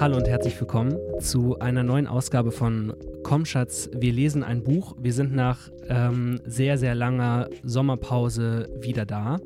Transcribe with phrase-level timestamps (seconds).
[0.00, 4.94] Hallo und herzlich willkommen zu einer neuen Ausgabe von Komm Schatz, wir lesen ein Buch.
[5.00, 9.38] Wir sind nach ähm, sehr, sehr langer Sommerpause wieder da.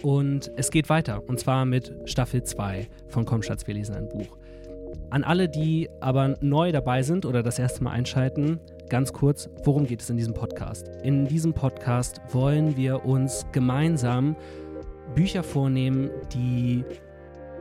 [0.00, 4.08] Und es geht weiter, und zwar mit Staffel 2 von Komm Schatz, wir lesen ein
[4.08, 4.38] Buch.
[5.10, 8.58] An alle, die aber neu dabei sind oder das erste Mal einschalten,
[8.88, 10.88] ganz kurz, worum geht es in diesem Podcast?
[11.02, 14.36] In diesem Podcast wollen wir uns gemeinsam
[15.14, 16.82] Bücher vornehmen, die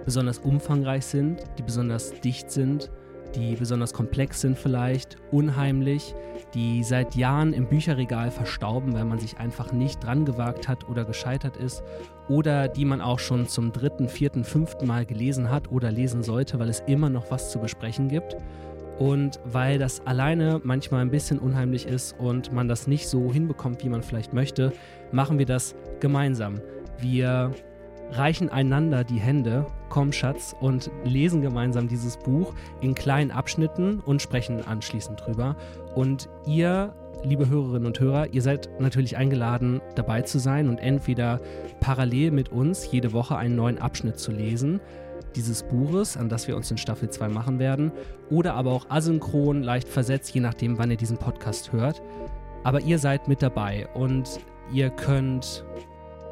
[0.10, 2.90] besonders umfangreich sind, die besonders dicht sind,
[3.36, 6.16] die besonders komplex sind vielleicht, unheimlich,
[6.56, 11.06] die seit Jahren im Bücherregal verstauben, weil man sich einfach nicht dran gewagt hat oder
[11.06, 11.84] gescheitert ist,
[12.28, 16.58] oder die man auch schon zum dritten, vierten, fünften Mal gelesen hat oder lesen sollte,
[16.58, 18.36] weil es immer noch was zu besprechen gibt.
[18.98, 23.84] Und weil das alleine manchmal ein bisschen unheimlich ist und man das nicht so hinbekommt,
[23.84, 24.74] wie man vielleicht möchte,
[25.12, 26.62] machen wir das gemeinsam.
[27.00, 27.52] Wir
[28.12, 34.22] reichen einander die Hände, komm Schatz, und lesen gemeinsam dieses Buch in kleinen Abschnitten und
[34.22, 35.56] sprechen anschließend drüber.
[35.96, 36.94] Und ihr,
[37.24, 41.40] liebe Hörerinnen und Hörer, ihr seid natürlich eingeladen, dabei zu sein und entweder
[41.80, 44.80] parallel mit uns jede Woche einen neuen Abschnitt zu lesen
[45.36, 47.92] dieses Buches, an das wir uns in Staffel 2 machen werden,
[48.30, 52.02] oder aber auch asynchron, leicht versetzt, je nachdem, wann ihr diesen Podcast hört.
[52.64, 54.40] Aber ihr seid mit dabei und
[54.72, 55.64] ihr könnt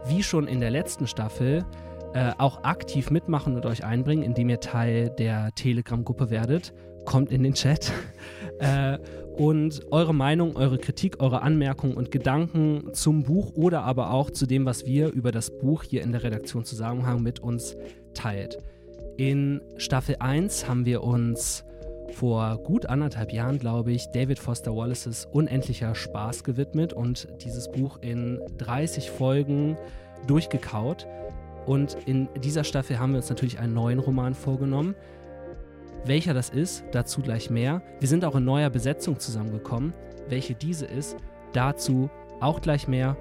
[0.10, 1.66] wie schon in der letzten Staffel,
[2.14, 6.74] äh, auch aktiv mitmachen und euch einbringen, indem ihr Teil der Telegram-Gruppe werdet.
[7.06, 7.92] Kommt in den Chat.
[8.60, 8.98] äh,
[9.38, 14.48] und eure Meinung, eure Kritik, eure Anmerkungen und Gedanken zum Buch oder aber auch zu
[14.48, 17.78] dem, was wir über das Buch hier in der Redaktion Zusammenhang mit uns
[18.16, 18.58] teilt.
[19.18, 21.64] In Staffel 1 haben wir uns
[22.14, 28.00] vor gut anderthalb Jahren, glaube ich, David Foster Wallaces Unendlicher Spaß gewidmet und dieses Buch
[28.02, 29.78] in 30 Folgen
[30.26, 31.08] durchgekaut.
[31.66, 34.96] Und in dieser Staffel haben wir uns natürlich einen neuen Roman vorgenommen.
[36.06, 37.82] Welcher das ist, dazu gleich mehr.
[38.00, 39.94] Wir sind auch in neuer Besetzung zusammengekommen.
[40.30, 41.18] Welche diese ist,
[41.54, 43.18] dazu auch gleich mehr.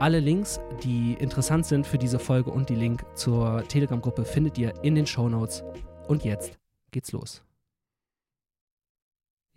[0.00, 4.72] Alle Links, die interessant sind für diese Folge und die Link zur Telegram-Gruppe findet ihr
[4.82, 5.64] in den Show Notes.
[6.06, 6.58] Und jetzt
[6.90, 7.47] geht's los.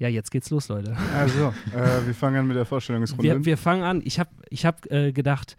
[0.01, 0.97] Ja, jetzt geht's los, Leute.
[1.15, 3.23] Also, äh, wir fangen an mit der Vorstellungsrunde.
[3.23, 4.01] Wir, wir fangen an.
[4.03, 5.57] Ich habe ich hab, äh, gedacht,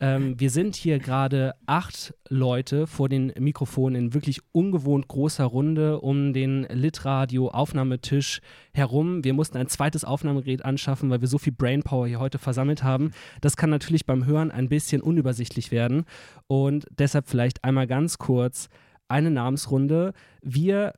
[0.00, 6.00] ähm, wir sind hier gerade acht Leute vor den Mikrofonen in wirklich ungewohnt großer Runde
[6.00, 8.40] um den Litradio-Aufnahmetisch
[8.72, 9.22] herum.
[9.22, 13.10] Wir mussten ein zweites Aufnahmegerät anschaffen, weil wir so viel Brainpower hier heute versammelt haben.
[13.42, 16.06] Das kann natürlich beim Hören ein bisschen unübersichtlich werden.
[16.46, 18.70] Und deshalb vielleicht einmal ganz kurz
[19.08, 20.14] eine Namensrunde.
[20.40, 20.94] Wir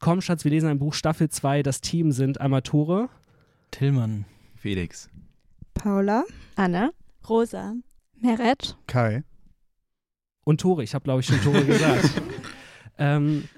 [0.00, 1.62] Komm, Schatz, wir lesen ein Buch, Staffel 2.
[1.62, 3.08] Das Team sind einmal Tore.
[3.70, 4.24] Tillmann.
[4.56, 5.08] Felix.
[5.74, 6.24] Paula.
[6.56, 6.90] Anna.
[7.28, 7.74] Rosa.
[8.20, 8.76] Meret.
[8.86, 9.24] Kai.
[10.44, 10.84] Und Tore.
[10.84, 12.10] Ich habe, glaube ich, schon Tore gesagt.
[12.98, 13.48] ähm,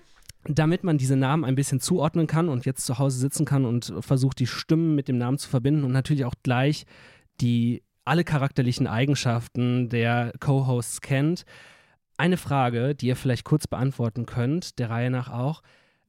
[0.44, 3.92] damit man diese Namen ein bisschen zuordnen kann und jetzt zu Hause sitzen kann und
[4.00, 6.86] versucht, die Stimmen mit dem Namen zu verbinden und natürlich auch gleich
[7.40, 11.44] die alle charakterlichen Eigenschaften der Co-Hosts kennt.
[12.16, 15.62] Eine Frage, die ihr vielleicht kurz beantworten könnt, der Reihe nach auch.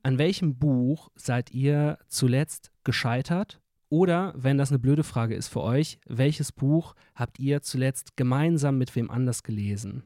[0.04, 3.62] An welchem Buch seid ihr zuletzt gescheitert?
[3.90, 8.78] Oder, wenn das eine blöde Frage ist für euch, welches Buch habt ihr zuletzt gemeinsam
[8.78, 10.04] mit wem anders gelesen?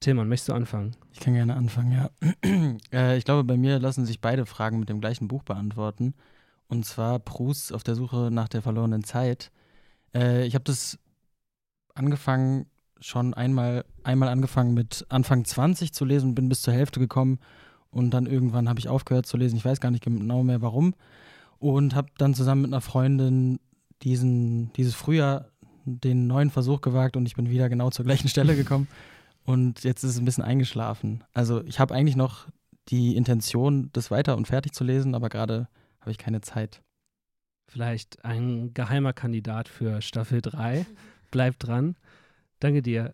[0.00, 0.96] Tillmann, möchtest du anfangen?
[1.12, 2.10] Ich kann gerne anfangen, ja.
[2.92, 6.14] äh, ich glaube, bei mir lassen sich beide Fragen mit dem gleichen Buch beantworten.
[6.66, 9.52] Und zwar Proust auf der Suche nach der verlorenen Zeit.
[10.14, 10.98] Äh, ich habe das
[11.94, 12.66] angefangen,
[12.98, 17.38] schon einmal, einmal angefangen mit Anfang 20 zu lesen, bin bis zur Hälfte gekommen
[17.94, 19.56] und dann irgendwann habe ich aufgehört zu lesen.
[19.56, 20.94] Ich weiß gar nicht genau mehr warum.
[21.60, 23.60] Und habe dann zusammen mit einer Freundin
[24.02, 25.46] diesen, dieses Frühjahr
[25.84, 28.88] den neuen Versuch gewagt und ich bin wieder genau zur gleichen Stelle gekommen.
[29.46, 31.22] Und jetzt ist es ein bisschen eingeschlafen.
[31.34, 32.46] Also ich habe eigentlich noch
[32.88, 35.68] die Intention, das weiter und fertig zu lesen, aber gerade
[36.00, 36.80] habe ich keine Zeit.
[37.70, 40.86] Vielleicht ein geheimer Kandidat für Staffel 3.
[41.30, 41.94] Bleib dran.
[42.58, 43.12] Danke dir.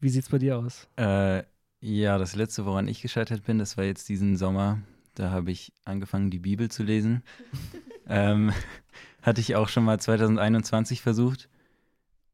[0.00, 0.88] Wie sieht's bei dir aus?
[0.96, 1.42] Äh,
[1.86, 4.78] ja, das letzte, woran ich gescheitert bin, das war jetzt diesen Sommer.
[5.14, 7.22] Da habe ich angefangen, die Bibel zu lesen.
[8.08, 8.54] ähm,
[9.22, 11.50] hatte ich auch schon mal 2021 versucht.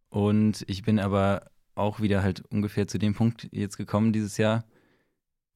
[0.08, 4.64] Und ich bin aber auch wieder halt ungefähr zu dem Punkt jetzt gekommen dieses Jahr.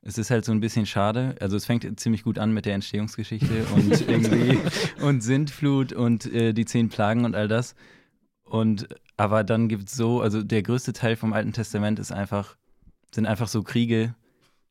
[0.02, 1.36] Es ist halt so ein bisschen schade.
[1.38, 4.58] Also es fängt ziemlich gut an mit der Entstehungsgeschichte und irgendwie
[5.02, 7.76] und Sintflut und äh, die zehn Plagen und all das.
[8.42, 12.56] Und aber dann gibt es so, also der größte Teil vom Alten Testament ist einfach
[13.14, 14.14] sind einfach so Kriege.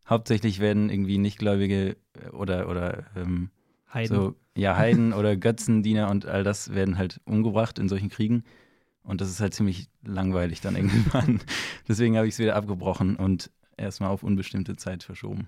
[0.07, 3.49] Hauptsächlich werden irgendwie Nichtgläubige äh, oder, oder ähm,
[3.93, 4.15] Heiden.
[4.15, 8.43] So, ja, Heiden oder Götzendiener und all das werden halt umgebracht in solchen Kriegen.
[9.03, 11.41] Und das ist halt ziemlich langweilig dann irgendwann.
[11.87, 15.47] Deswegen habe ich es wieder abgebrochen und erstmal auf unbestimmte Zeit verschoben.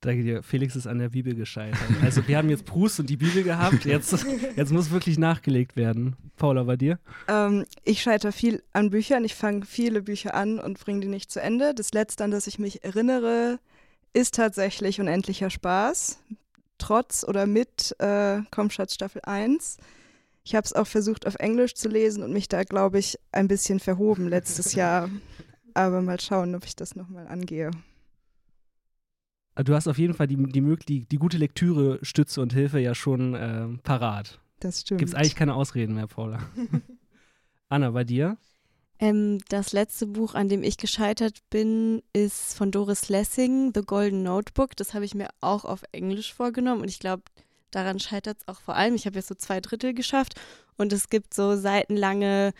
[0.00, 0.44] Danke dir.
[0.44, 1.80] Felix ist an der Bibel gescheitert.
[2.02, 3.84] Also wir haben jetzt Proust und die Bibel gehabt.
[3.84, 4.24] Jetzt,
[4.56, 6.14] jetzt muss wirklich nachgelegt werden.
[6.36, 7.00] Paula, bei dir?
[7.26, 9.24] Ähm, ich scheitere viel an Büchern.
[9.24, 11.74] Ich fange viele Bücher an und bringe die nicht zu Ende.
[11.74, 13.58] Das letzte, an das ich mich erinnere,
[14.12, 16.20] ist tatsächlich Unendlicher Spaß.
[16.78, 19.78] Trotz oder mit äh, Komschatz Staffel 1.
[20.44, 23.48] Ich habe es auch versucht auf Englisch zu lesen und mich da, glaube ich, ein
[23.48, 25.10] bisschen verhoben letztes Jahr.
[25.74, 27.72] Aber mal schauen, ob ich das nochmal angehe.
[29.64, 32.94] Du hast auf jeden Fall die, die, die, die gute Lektüre, Stütze und Hilfe ja
[32.94, 34.40] schon äh, parat.
[34.60, 34.98] Das stimmt.
[34.98, 36.40] Gibt es eigentlich keine Ausreden mehr, Paula.
[37.68, 38.38] Anna, bei dir?
[39.00, 44.22] Ähm, das letzte Buch, an dem ich gescheitert bin, ist von Doris Lessing, The Golden
[44.22, 44.76] Notebook.
[44.76, 47.22] Das habe ich mir auch auf Englisch vorgenommen und ich glaube,
[47.70, 48.94] daran scheitert es auch vor allem.
[48.94, 50.34] Ich habe jetzt so zwei Drittel geschafft
[50.76, 52.52] und es gibt so seitenlange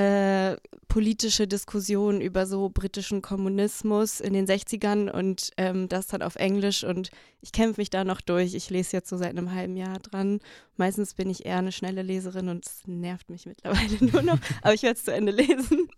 [0.00, 0.56] äh,
[0.88, 6.84] politische Diskussion über so britischen Kommunismus in den 60ern und ähm, das dann auf Englisch
[6.84, 7.10] und
[7.42, 8.54] ich kämpfe mich da noch durch.
[8.54, 10.40] Ich lese jetzt so seit einem halben Jahr dran.
[10.78, 14.72] Meistens bin ich eher eine schnelle Leserin und es nervt mich mittlerweile nur noch, aber
[14.72, 15.88] ich werde es zu Ende lesen.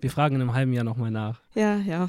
[0.00, 1.42] Wir fragen in einem halben Jahr nochmal nach.
[1.54, 2.08] Ja, ja.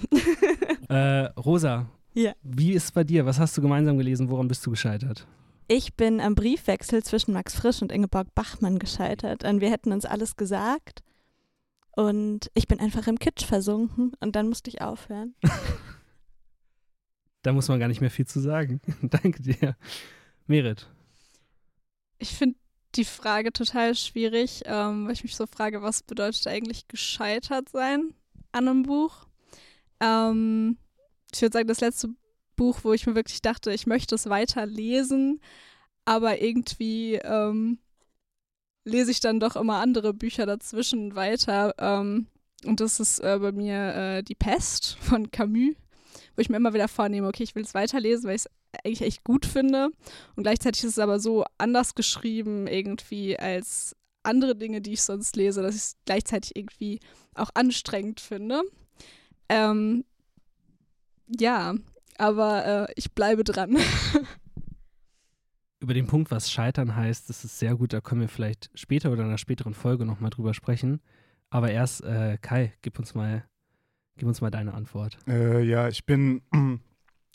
[0.88, 2.32] äh, Rosa, ja.
[2.42, 3.26] wie ist es bei dir?
[3.26, 4.30] Was hast du gemeinsam gelesen?
[4.30, 5.28] Woran bist du gescheitert?
[5.74, 9.46] Ich bin am Briefwechsel zwischen Max Frisch und Ingeborg Bachmann gescheitert.
[9.46, 11.02] Und wir hätten uns alles gesagt.
[11.96, 15.34] Und ich bin einfach im Kitsch versunken und dann musste ich aufhören.
[17.44, 18.82] da muss man gar nicht mehr viel zu sagen.
[19.02, 19.78] Danke dir.
[20.46, 20.90] Merit.
[22.18, 22.60] Ich finde
[22.96, 28.14] die Frage total schwierig, ähm, weil ich mich so frage, was bedeutet eigentlich gescheitert sein
[28.52, 29.26] an einem Buch?
[30.02, 30.78] Ähm,
[31.34, 32.10] ich würde sagen, das letzte
[32.62, 35.42] Buch, wo ich mir wirklich dachte, ich möchte es weiter lesen,
[36.06, 37.80] aber irgendwie ähm,
[38.86, 41.74] lese ich dann doch immer andere Bücher dazwischen weiter.
[41.80, 42.28] Ähm,
[42.64, 45.74] und das ist äh, bei mir äh, Die Pest von Camus,
[46.36, 48.52] wo ich mir immer wieder vornehme, okay, ich will es weiterlesen, weil ich es
[48.86, 49.90] eigentlich echt gut finde.
[50.36, 55.36] Und gleichzeitig ist es aber so anders geschrieben, irgendwie als andere Dinge, die ich sonst
[55.36, 57.00] lese, dass ich es gleichzeitig irgendwie
[57.34, 58.62] auch anstrengend finde.
[59.50, 60.06] Ähm,
[61.28, 61.74] ja,
[62.20, 63.78] aber äh, ich bleibe dran.
[65.80, 69.12] Über den Punkt, was Scheitern heißt, das ist sehr gut, da können wir vielleicht später
[69.12, 71.02] oder in einer späteren Folge nochmal drüber sprechen.
[71.50, 73.44] Aber erst, äh, Kai, gib uns mal,
[74.18, 75.18] gib uns mal deine Antwort.
[75.28, 76.42] Äh, ja, ich bin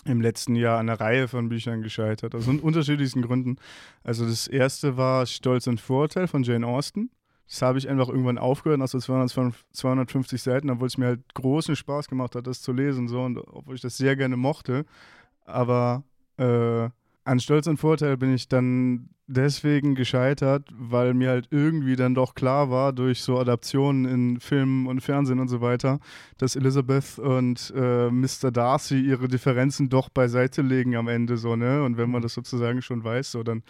[0.04, 3.56] im letzten Jahr an einer Reihe von Büchern gescheitert, aus unterschiedlichsten Gründen.
[4.04, 7.10] Also das erste war Stolz und Vorurteil von Jane Austen.
[7.48, 11.76] Das habe ich einfach irgendwann aufgehört, nach so 250 Seiten, obwohl es mir halt großen
[11.76, 14.84] Spaß gemacht hat, das zu lesen, so, und obwohl ich das sehr gerne mochte.
[15.44, 16.02] Aber
[16.38, 16.88] äh,
[17.24, 22.34] an Stolz und Vorteil bin ich dann deswegen gescheitert, weil mir halt irgendwie dann doch
[22.34, 25.98] klar war, durch so Adaptionen in Filmen und Fernsehen und so weiter,
[26.38, 28.52] dass Elizabeth und äh, Mr.
[28.52, 31.82] Darcy ihre Differenzen doch beiseite legen am Ende so, ne?
[31.82, 33.62] Und wenn man das sozusagen schon weiß, so dann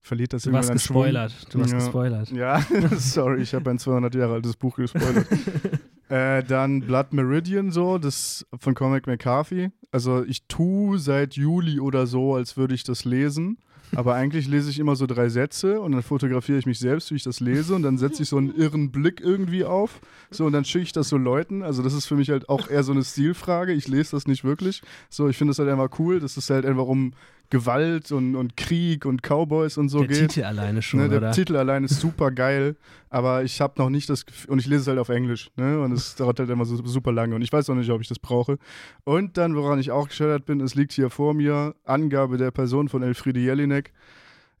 [0.00, 1.32] verliert das du warst gespoilert.
[1.32, 1.50] Schwung.
[1.50, 1.78] Du warst ja.
[1.78, 2.30] gespoilert.
[2.30, 2.60] Ja,
[2.96, 5.26] sorry, ich habe ein 200 Jahre altes Buch gespoilert.
[6.08, 9.70] äh, dann Blood Meridian so, das von Cormac McCarthy.
[9.90, 13.58] Also ich tue seit Juli oder so, als würde ich das lesen.
[13.94, 17.16] Aber eigentlich lese ich immer so drei Sätze und dann fotografiere ich mich selbst, wie
[17.16, 20.00] ich das lese und dann setze ich so einen irren Blick irgendwie auf.
[20.30, 21.62] So und dann schicke ich das so Leuten.
[21.62, 23.72] Also das ist für mich halt auch eher so eine Stilfrage.
[23.72, 24.82] Ich lese das nicht wirklich.
[25.08, 26.20] So, ich finde das halt einfach cool.
[26.20, 27.12] Das ist halt einfach um
[27.50, 30.20] Gewalt und, und Krieg und Cowboys und so der geht.
[30.20, 31.32] Der Titel alleine schon, ne, Der oder?
[31.32, 32.76] Titel alleine ist super geil,
[33.08, 35.80] aber ich habe noch nicht das Gefühl, und ich lese es halt auf Englisch, ne,
[35.80, 38.08] und es dauert halt immer so super lange und ich weiß noch nicht, ob ich
[38.08, 38.58] das brauche.
[39.04, 42.88] Und dann, woran ich auch gescheitert bin, es liegt hier vor mir, Angabe der Person
[42.88, 43.92] von Elfriede Jelinek.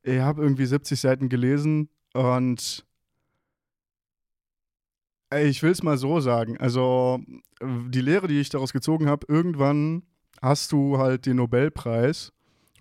[0.02, 2.84] Ich habe irgendwie 70 Seiten gelesen und
[5.34, 7.20] ich will es mal so sagen, also
[7.60, 10.04] die Lehre, die ich daraus gezogen habe, irgendwann
[10.40, 12.32] hast du halt den Nobelpreis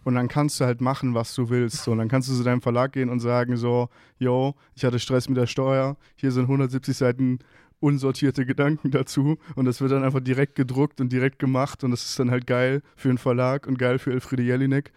[0.06, 1.84] und dann kannst du halt machen, was du willst.
[1.84, 5.00] So, und dann kannst du zu deinem Verlag gehen und sagen so, yo, ich hatte
[5.00, 7.40] Stress mit der Steuer, hier sind 170 Seiten
[7.80, 12.06] unsortierte Gedanken dazu und das wird dann einfach direkt gedruckt und direkt gemacht und das
[12.06, 14.94] ist dann halt geil für den Verlag und geil für Elfriede Jelinek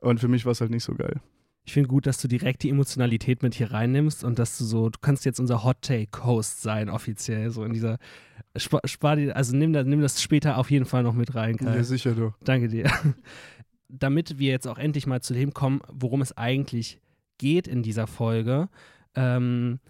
[0.00, 1.20] und für mich war es halt nicht so geil.
[1.66, 4.90] Ich finde gut, dass du direkt die Emotionalität mit hier reinnimmst und dass du so,
[4.90, 7.98] du kannst jetzt unser Hot Take Host sein, offiziell, so in dieser,
[8.56, 11.56] spar, spar dir, also nimm das, nimm das später auf jeden Fall noch mit rein,
[11.56, 11.76] Kai.
[11.76, 12.34] Ja, sicher doch.
[12.44, 12.90] Danke dir
[13.98, 17.00] damit wir jetzt auch endlich mal zu dem kommen, worum es eigentlich
[17.38, 18.68] geht in dieser Folge,
[19.14, 19.80] ähm,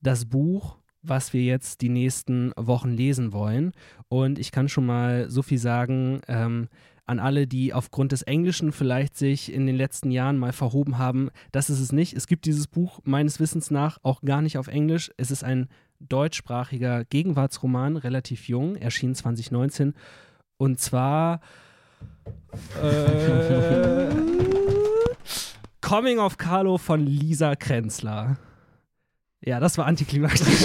[0.00, 3.72] das Buch, was wir jetzt die nächsten Wochen lesen wollen.
[4.08, 6.68] Und ich kann schon mal so viel sagen, ähm,
[7.04, 11.30] an alle, die aufgrund des Englischen vielleicht sich in den letzten Jahren mal verhoben haben,
[11.50, 12.14] das ist es nicht.
[12.14, 15.10] Es gibt dieses Buch meines Wissens nach auch gar nicht auf Englisch.
[15.16, 19.94] Es ist ein deutschsprachiger Gegenwartsroman, relativ jung, erschien 2019.
[20.56, 21.40] Und zwar
[22.82, 24.08] Äh,
[25.80, 28.36] Coming of Carlo von Lisa Krenzler.
[29.44, 30.64] Ja, das war antiklimaktisch.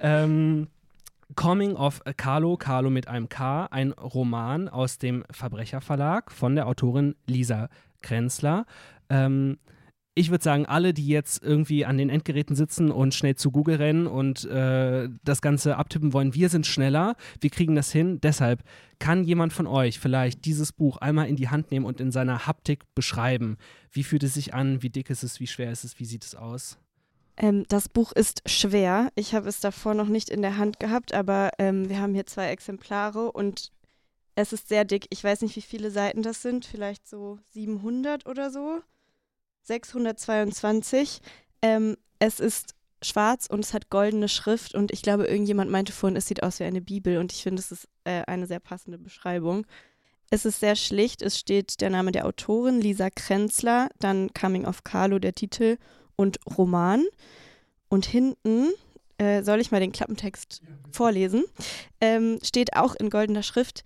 [0.00, 0.68] ähm,
[1.36, 7.14] Coming of Carlo, Carlo mit einem K, ein Roman aus dem Verbrecherverlag von der Autorin
[7.26, 7.68] Lisa
[8.02, 8.64] Krenzler.
[9.10, 9.58] Ähm,
[10.18, 13.76] ich würde sagen, alle, die jetzt irgendwie an den Endgeräten sitzen und schnell zu Google
[13.76, 18.20] rennen und äh, das Ganze abtippen wollen, wir sind schneller, wir kriegen das hin.
[18.20, 18.62] Deshalb
[18.98, 22.46] kann jemand von euch vielleicht dieses Buch einmal in die Hand nehmen und in seiner
[22.46, 23.56] Haptik beschreiben.
[23.92, 24.82] Wie fühlt es sich an?
[24.82, 25.38] Wie dick ist es?
[25.38, 26.00] Wie schwer ist es?
[26.00, 26.78] Wie sieht es aus?
[27.36, 29.10] Ähm, das Buch ist schwer.
[29.14, 32.26] Ich habe es davor noch nicht in der Hand gehabt, aber ähm, wir haben hier
[32.26, 33.70] zwei Exemplare und
[34.34, 35.06] es ist sehr dick.
[35.10, 36.64] Ich weiß nicht, wie viele Seiten das sind.
[36.64, 38.80] Vielleicht so 700 oder so.
[39.68, 41.20] 622.
[41.62, 46.16] Ähm, es ist schwarz und es hat goldene Schrift und ich glaube, irgendjemand meinte vorhin,
[46.16, 48.98] es sieht aus wie eine Bibel und ich finde, es ist äh, eine sehr passende
[48.98, 49.66] Beschreibung.
[50.30, 51.22] Es ist sehr schlicht.
[51.22, 55.78] Es steht der Name der Autorin, Lisa Krenzler, dann Coming of Carlo, der Titel
[56.16, 57.04] und Roman.
[57.88, 58.72] Und hinten,
[59.16, 60.60] äh, soll ich mal den Klappentext
[60.90, 61.44] vorlesen,
[62.00, 63.84] ähm, steht auch in goldener Schrift,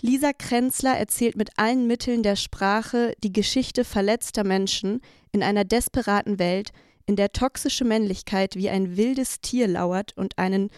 [0.00, 5.00] Lisa Krenzler erzählt mit allen Mitteln der Sprache die Geschichte verletzter Menschen
[5.32, 6.70] in einer desperaten Welt,
[7.06, 10.70] in der toxische Männlichkeit wie ein wildes Tier lauert und einen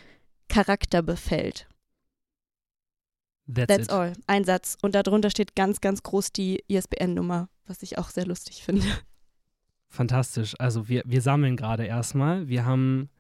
[0.49, 1.69] Charakter befällt.
[3.53, 3.91] That's, That's it.
[3.91, 4.13] all.
[4.27, 4.77] Ein Satz.
[4.81, 8.87] Und darunter steht ganz, ganz groß die ISBN-Nummer, was ich auch sehr lustig finde.
[9.89, 10.55] Fantastisch.
[10.59, 12.49] Also wir, wir sammeln gerade erstmal.
[12.49, 13.11] Wir haben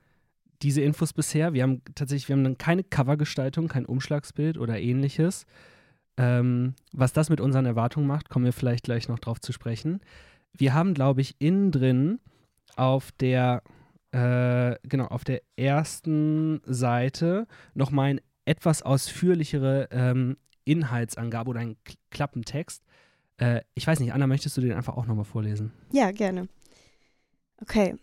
[0.62, 1.52] diese Infos bisher.
[1.52, 5.46] Wir haben tatsächlich, wir haben dann keine Covergestaltung, kein Umschlagsbild oder ähnliches.
[6.16, 10.00] Ähm, was das mit unseren Erwartungen macht, kommen wir vielleicht gleich noch drauf zu sprechen.
[10.52, 12.20] Wir haben, glaube ich, innen drin
[12.76, 13.62] auf der,
[14.12, 21.76] äh, genau, auf der ersten Seite nochmal eine etwas ausführlichere ähm, Inhaltsangabe oder einen
[22.10, 22.82] Klappentext.
[23.36, 25.72] Äh, ich weiß nicht, Anna, möchtest du den einfach auch nochmal vorlesen?
[25.92, 26.48] Ja, gerne.
[27.60, 27.96] Okay.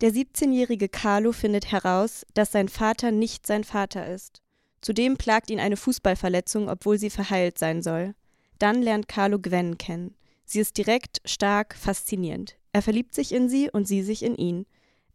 [0.00, 4.41] Der 17-jährige Carlo findet heraus, dass sein Vater nicht sein Vater ist.
[4.82, 8.14] Zudem plagt ihn eine Fußballverletzung, obwohl sie verheilt sein soll.
[8.58, 10.14] Dann lernt Carlo Gwen kennen.
[10.44, 12.58] Sie ist direkt, stark, faszinierend.
[12.72, 14.66] Er verliebt sich in sie und sie sich in ihn.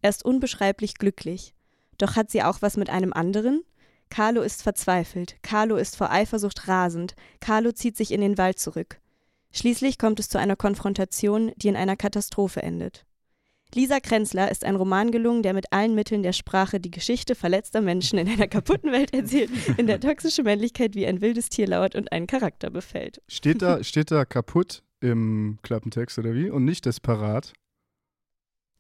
[0.02, 1.54] Er ist unbeschreiblich glücklich.
[1.98, 3.64] Doch hat sie auch was mit einem anderen?
[4.10, 5.36] Carlo ist verzweifelt.
[5.42, 7.16] Carlo ist vor Eifersucht rasend.
[7.40, 9.00] Carlo zieht sich in den Wald zurück.
[9.52, 13.06] Schließlich kommt es zu einer Konfrontation, die in einer Katastrophe endet.
[13.74, 17.82] Lisa Krenzler ist ein Roman gelungen, der mit allen Mitteln der Sprache die Geschichte verletzter
[17.82, 21.96] Menschen in einer kaputten Welt erzählt, in der toxische Männlichkeit wie ein wildes Tier lauert
[21.96, 23.22] und einen Charakter befällt.
[23.28, 26.50] Steht da, steht da kaputt im Klappentext oder wie?
[26.50, 27.54] Und nicht desperat?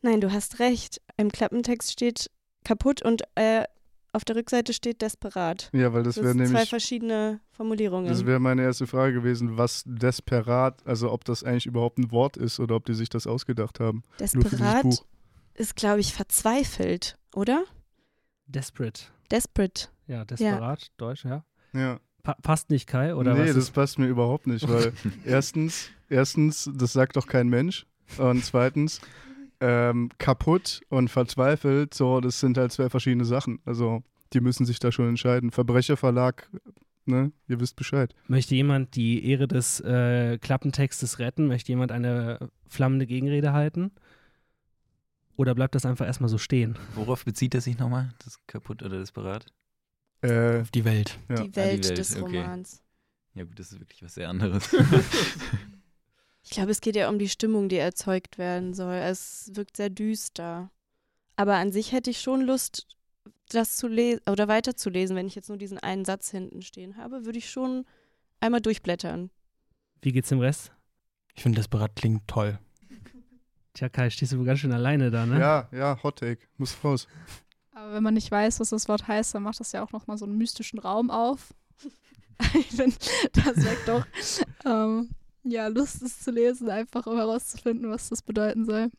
[0.01, 1.01] Nein, du hast recht.
[1.17, 2.29] Im Klappentext steht
[2.63, 3.63] kaputt und äh,
[4.17, 5.69] auf der Rückseite steht desperat.
[5.71, 6.69] Ja, weil das Das wäre sind zwei nämlich.
[6.69, 8.09] verschiedene Formulierungen.
[8.09, 12.35] Das wäre meine erste Frage gewesen, was desperat, also ob das eigentlich überhaupt ein Wort
[12.35, 14.03] ist oder ob die sich das ausgedacht haben.
[14.19, 14.85] Desperat
[15.53, 17.63] ist, glaube ich, verzweifelt, oder?
[18.47, 19.03] Desperate.
[19.31, 19.87] Desperate.
[20.07, 21.43] Ja, desperat, Deutsch, ja.
[21.73, 21.99] Ja.
[22.23, 23.47] Pa passt nicht, Kai, oder nee, was?
[23.49, 24.93] das ist- passt mir überhaupt nicht, weil
[25.25, 27.85] erstens, erstens, das sagt doch kein Mensch.
[28.17, 29.01] Und zweitens,
[29.59, 33.59] ähm, kaputt und verzweifelt, so, das sind halt zwei verschiedene Sachen.
[33.65, 35.51] Also, die müssen sich da schon entscheiden.
[35.51, 36.49] Verbrecherverlag,
[37.05, 38.13] ne, ihr wisst Bescheid.
[38.27, 41.47] Möchte jemand die Ehre des äh, Klappentextes retten?
[41.47, 43.91] Möchte jemand eine flammende Gegenrede halten?
[45.37, 46.77] Oder bleibt das einfach erstmal so stehen?
[46.95, 48.11] Worauf bezieht er sich nochmal?
[48.25, 49.45] Das kaputt oder desperat?
[50.21, 51.19] Äh, Auf die Welt.
[51.29, 51.35] Ja.
[51.35, 52.39] Die Welt, Welt, des okay.
[52.39, 52.81] Romans.
[53.35, 54.75] Ja gut, das ist wirklich was sehr anderes.
[56.47, 58.95] Ich glaube, es geht ja um die Stimmung, die erzeugt werden soll.
[58.95, 60.71] Es wirkt sehr düster.
[61.35, 62.87] Aber an sich hätte ich schon Lust,
[63.49, 65.17] das zu lesen oder weiterzulesen.
[65.17, 67.83] Wenn ich jetzt nur diesen einen Satz hinten stehen habe, würde ich schon
[68.39, 69.29] einmal durchblättern.
[70.01, 70.71] Wie geht's dem Rest?
[71.35, 72.57] Ich finde, Desperat klingt toll.
[73.73, 75.41] Tja, Kai, stehst du wohl ganz schön alleine da, ne?
[75.41, 77.09] Ja, ja, Hot Take, muss raus.
[77.71, 80.17] Aber wenn man nicht weiß, was das Wort heißt, dann macht das ja auch nochmal
[80.17, 81.53] so einen mystischen Raum auf.
[82.53, 82.95] ich finde,
[83.33, 84.05] das weckt doch
[84.63, 85.09] ähm,
[85.43, 88.89] ja, Lust, es zu lesen, einfach um herauszufinden, was das bedeuten soll.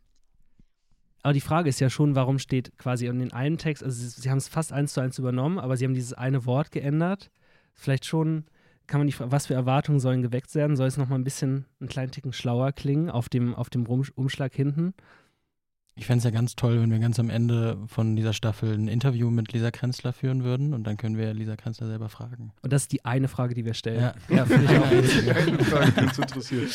[1.23, 4.09] Aber die Frage ist ja schon, warum steht quasi in den einen Text, also sie,
[4.09, 7.31] sie haben es fast eins zu eins übernommen, aber sie haben dieses eine Wort geändert.
[7.75, 8.45] Vielleicht schon,
[8.87, 10.77] kann man die Frage, was für Erwartungen sollen geweckt werden?
[10.77, 14.55] Soll es nochmal ein bisschen einen kleinen Ticken schlauer klingen auf dem, auf dem Umschlag
[14.55, 14.95] hinten?
[15.99, 18.87] Ich fände es ja ganz toll, wenn wir ganz am Ende von dieser Staffel ein
[18.87, 22.53] Interview mit Lisa Krenzler führen würden und dann können wir Lisa Krenzler selber fragen.
[22.63, 24.01] Und das ist die eine Frage, die wir stellen.
[24.01, 24.15] Ja.
[24.29, 24.87] ja finde ich auch.
[24.87, 26.71] Eine Frage, die uns interessiert.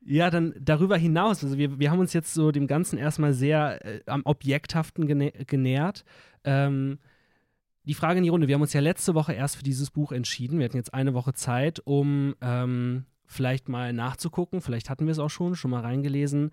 [0.00, 3.84] Ja, dann darüber hinaus, also wir, wir haben uns jetzt so dem Ganzen erstmal sehr
[3.84, 6.02] äh, am Objekthaften genä genähert.
[6.44, 6.98] Ähm,
[7.84, 8.48] die Frage in die Runde.
[8.48, 10.58] Wir haben uns ja letzte Woche erst für dieses Buch entschieden.
[10.58, 14.62] Wir hatten jetzt eine Woche Zeit, um ähm, vielleicht mal nachzugucken.
[14.62, 16.50] Vielleicht hatten wir es auch schon, schon mal reingelesen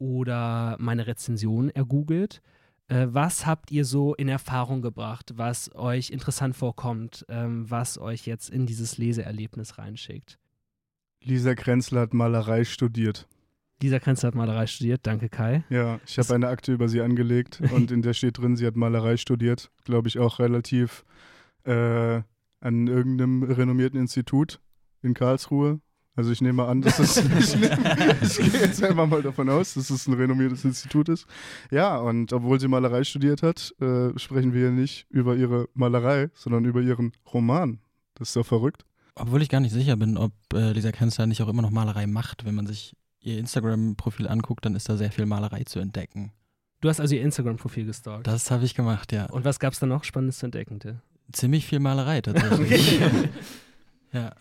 [0.00, 2.42] oder meine Rezension ergoogelt.
[2.88, 8.26] Äh, was habt ihr so in Erfahrung gebracht, was euch interessant vorkommt, ähm, was euch
[8.26, 10.38] jetzt in dieses Leseerlebnis reinschickt?
[11.22, 13.28] Lisa Krenzler hat Malerei studiert.
[13.82, 15.64] Lisa Krenzler hat Malerei studiert, danke Kai.
[15.68, 18.76] Ja, ich habe eine Akte über sie angelegt und in der steht drin, sie hat
[18.76, 19.70] Malerei studiert.
[19.84, 21.04] Glaube ich auch relativ
[21.64, 22.22] äh,
[22.60, 24.60] an irgendeinem renommierten Institut
[25.02, 25.80] in Karlsruhe.
[26.16, 29.74] Also ich nehme an, dass es, ich, nehme, ich gehe jetzt einfach mal davon aus,
[29.74, 31.26] dass es ein renommiertes Institut ist.
[31.70, 36.30] Ja, und obwohl sie Malerei studiert hat, äh, sprechen wir hier nicht über ihre Malerei,
[36.34, 37.78] sondern über ihren Roman.
[38.14, 38.84] Das ist doch verrückt.
[39.14, 42.06] Obwohl ich gar nicht sicher bin, ob äh, Lisa Krenzler nicht auch immer noch Malerei
[42.06, 42.44] macht.
[42.44, 46.32] Wenn man sich ihr Instagram-Profil anguckt, dann ist da sehr viel Malerei zu entdecken.
[46.80, 48.26] Du hast also ihr Instagram-Profil gestalkt.
[48.26, 49.26] Das habe ich gemacht, ja.
[49.26, 50.80] Und was gab es da noch Spannendes zu entdecken?
[50.80, 51.00] Till?
[51.32, 53.02] Ziemlich viel Malerei tatsächlich.
[53.02, 53.28] Okay.
[54.12, 54.34] ja.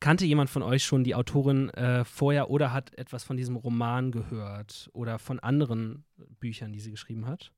[0.00, 4.12] Kannte jemand von euch schon die Autorin äh, vorher oder hat etwas von diesem Roman
[4.12, 6.04] gehört oder von anderen
[6.38, 7.52] Büchern, die sie geschrieben hat?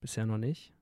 [0.00, 0.72] Bisher noch nicht.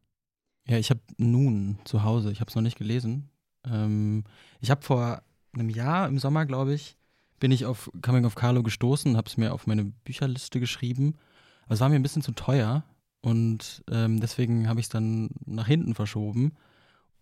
[0.67, 3.31] Ja, ich habe nun zu Hause, ich habe es noch nicht gelesen.
[3.65, 4.25] Ähm,
[4.61, 5.23] ich habe vor
[5.55, 6.97] einem Jahr im Sommer, glaube ich,
[7.39, 11.17] bin ich auf Coming of Carlo gestoßen habe es mir auf meine Bücherliste geschrieben.
[11.65, 12.85] Aber es war mir ein bisschen zu teuer
[13.21, 16.53] und ähm, deswegen habe ich es dann nach hinten verschoben.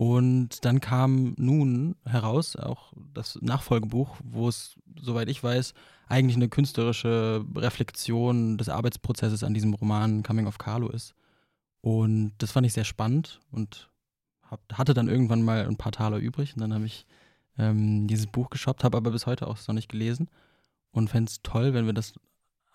[0.04, 5.72] Und dann kam nun heraus auch das Nachfolgebuch, wo es, soweit ich weiß,
[6.08, 11.14] eigentlich eine künstlerische Reflexion des Arbeitsprozesses an diesem Roman Coming of Carlo ist.
[11.80, 13.88] Und das fand ich sehr spannend und
[14.42, 17.06] hab, hatte dann irgendwann mal ein paar Taler übrig und dann habe ich
[17.56, 20.28] ähm, dieses Buch geshoppt, habe aber bis heute auch noch nicht gelesen
[20.90, 22.12] und fände es toll, wenn wir das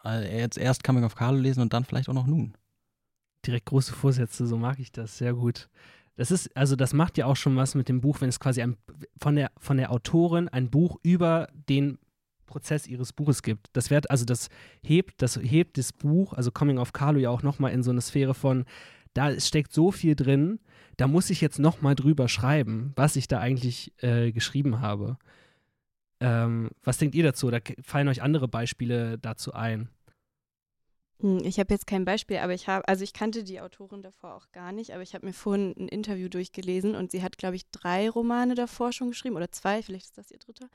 [0.04, 2.58] jetzt erst Coming of Carlo lesen und dann vielleicht auch noch nun.
[3.46, 5.70] Direkt große Vorsätze, so mag ich das, sehr gut.
[6.20, 8.62] Das ist, also das macht ja auch schon was mit dem Buch, wenn es quasi
[8.62, 8.76] ein,
[9.18, 11.98] von, der, von der Autorin ein Buch über den
[12.46, 13.68] Prozess ihres Buches gibt.
[13.72, 14.50] Das wird, also das
[14.84, 18.02] hebt, das hebt das Buch, also Coming of Carlo ja auch nochmal in so eine
[18.02, 18.66] Sphäre von,
[19.14, 20.60] da steckt so viel drin,
[20.98, 25.18] da muss ich jetzt nochmal drüber schreiben, was ich da eigentlich äh, geschrieben habe.
[26.20, 27.50] Ähm, was denkt ihr dazu?
[27.50, 29.88] Da fallen euch andere Beispiele dazu ein?
[31.22, 34.36] Hm, Ich habe jetzt kein Beispiel, aber ich habe, also ich kannte die Autorin davor
[34.36, 37.56] auch gar nicht, aber ich habe mir vorhin ein Interview durchgelesen und sie hat, glaube
[37.56, 40.70] ich, drei Romane davor schon geschrieben oder zwei, vielleicht ist das ihr dritter.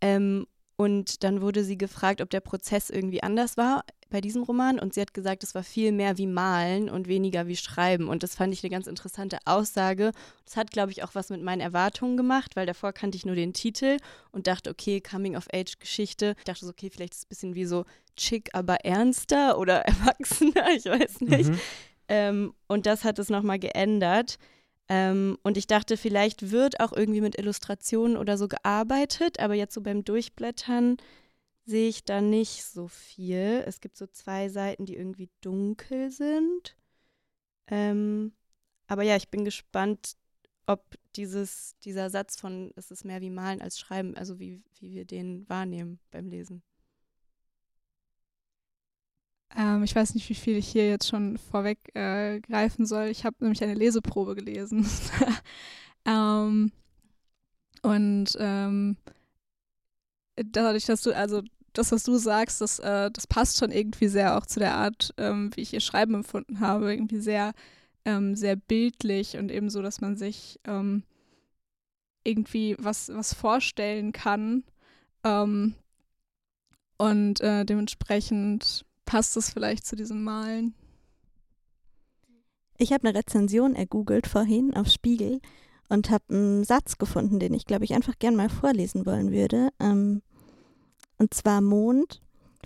[0.00, 0.46] Ähm,
[0.80, 4.94] und dann wurde sie gefragt, ob der Prozess irgendwie anders war bei diesem Roman und
[4.94, 8.36] sie hat gesagt, es war viel mehr wie Malen und weniger wie Schreiben und das
[8.36, 10.12] fand ich eine ganz interessante Aussage.
[10.44, 13.34] Das hat, glaube ich, auch was mit meinen Erwartungen gemacht, weil davor kannte ich nur
[13.34, 13.96] den Titel
[14.30, 16.36] und dachte, okay, Coming-of-Age-Geschichte.
[16.38, 17.84] Ich dachte so, okay, vielleicht ist es ein bisschen wie so
[18.16, 21.50] chick, aber ernster oder erwachsener, ich weiß nicht.
[21.50, 21.60] Mhm.
[22.06, 24.38] Ähm, und das hat es nochmal geändert.
[24.88, 29.74] Ähm, und ich dachte, vielleicht wird auch irgendwie mit Illustrationen oder so gearbeitet, aber jetzt
[29.74, 30.96] so beim Durchblättern
[31.66, 33.62] sehe ich da nicht so viel.
[33.66, 36.76] Es gibt so zwei Seiten, die irgendwie dunkel sind.
[37.66, 38.32] Ähm,
[38.86, 40.16] aber ja, ich bin gespannt,
[40.66, 44.92] ob dieses, dieser Satz von es ist mehr wie malen als schreiben, also wie, wie
[44.94, 46.62] wir den wahrnehmen beim Lesen.
[49.56, 53.06] Ähm, ich weiß nicht, wie viel ich hier jetzt schon vorweg äh, greifen soll.
[53.06, 54.86] Ich habe nämlich eine Leseprobe gelesen.
[56.04, 56.72] ähm,
[57.82, 58.96] und ähm,
[60.36, 64.36] dadurch, dass du, also das, was du sagst, das, äh, das passt schon irgendwie sehr
[64.36, 66.92] auch zu der Art, ähm, wie ich ihr Schreiben empfunden habe.
[66.92, 67.52] Irgendwie sehr,
[68.04, 71.04] ähm, sehr bildlich und eben so, dass man sich ähm,
[72.24, 74.64] irgendwie was, was vorstellen kann.
[76.98, 80.74] Und äh, dementsprechend passt es vielleicht zu diesem Malen.
[82.76, 85.40] Ich habe eine Rezension ergoogelt vorhin auf Spiegel
[85.88, 89.70] und habe einen Satz gefunden, den ich, glaube ich, einfach gern mal vorlesen wollen würde.
[89.80, 90.20] Ähm,
[91.16, 92.20] und zwar Mond,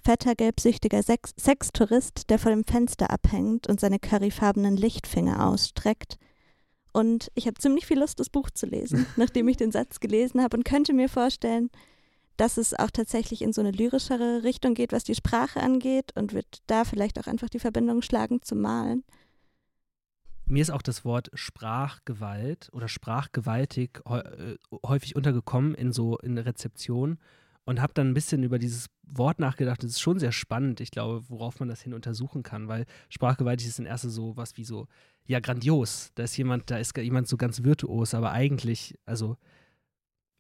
[0.05, 6.18] fetter, gelbsüchtiger Sex Sextourist, der vor dem Fenster abhängt und seine curryfarbenen Lichtfinger ausstreckt.
[6.92, 10.42] Und ich habe ziemlich viel Lust, das Buch zu lesen, nachdem ich den Satz gelesen
[10.42, 11.70] habe und könnte mir vorstellen,
[12.36, 16.32] dass es auch tatsächlich in so eine lyrischere Richtung geht, was die Sprache angeht und
[16.32, 19.04] wird da vielleicht auch einfach die Verbindung schlagen zum Malen.
[20.44, 27.18] Mir ist auch das Wort Sprachgewalt oder sprachgewaltig äh, häufig untergekommen in so in Rezeption
[27.64, 29.82] und habe dann ein bisschen über dieses Wort nachgedacht.
[29.82, 33.68] Das ist schon sehr spannend, ich glaube, worauf man das hin untersuchen kann, weil sprachgewaltig
[33.68, 34.88] ist in erster so was wie so,
[35.26, 36.10] ja, grandios.
[36.14, 39.36] Da ist jemand, da ist jemand so ganz virtuos, aber eigentlich, also,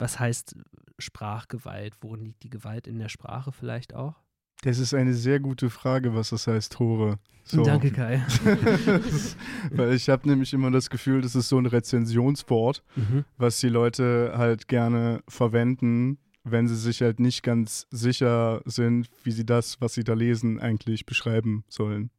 [0.02, 0.56] was heißt
[0.98, 1.94] Sprachgewalt?
[2.00, 4.16] Worin liegt die Gewalt in der Sprache vielleicht auch?
[4.62, 7.18] Das ist eine sehr gute Frage, was das heißt, Tore.
[7.44, 7.62] So.
[7.64, 8.24] Danke, Kai.
[9.70, 13.24] Weil ich habe nämlich immer das Gefühl, das ist so ein Rezensionswort, Mhm.
[13.36, 19.32] was die Leute halt gerne verwenden, wenn sie sich halt nicht ganz sicher sind, wie
[19.32, 22.10] sie das, was sie da lesen, eigentlich beschreiben sollen.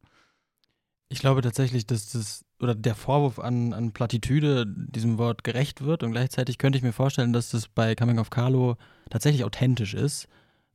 [1.14, 6.02] Ich glaube tatsächlich, dass das oder der Vorwurf an, an Plattitüde diesem Wort gerecht wird
[6.02, 8.76] und gleichzeitig könnte ich mir vorstellen, dass das bei Coming of Carlo
[9.10, 10.26] tatsächlich authentisch ist,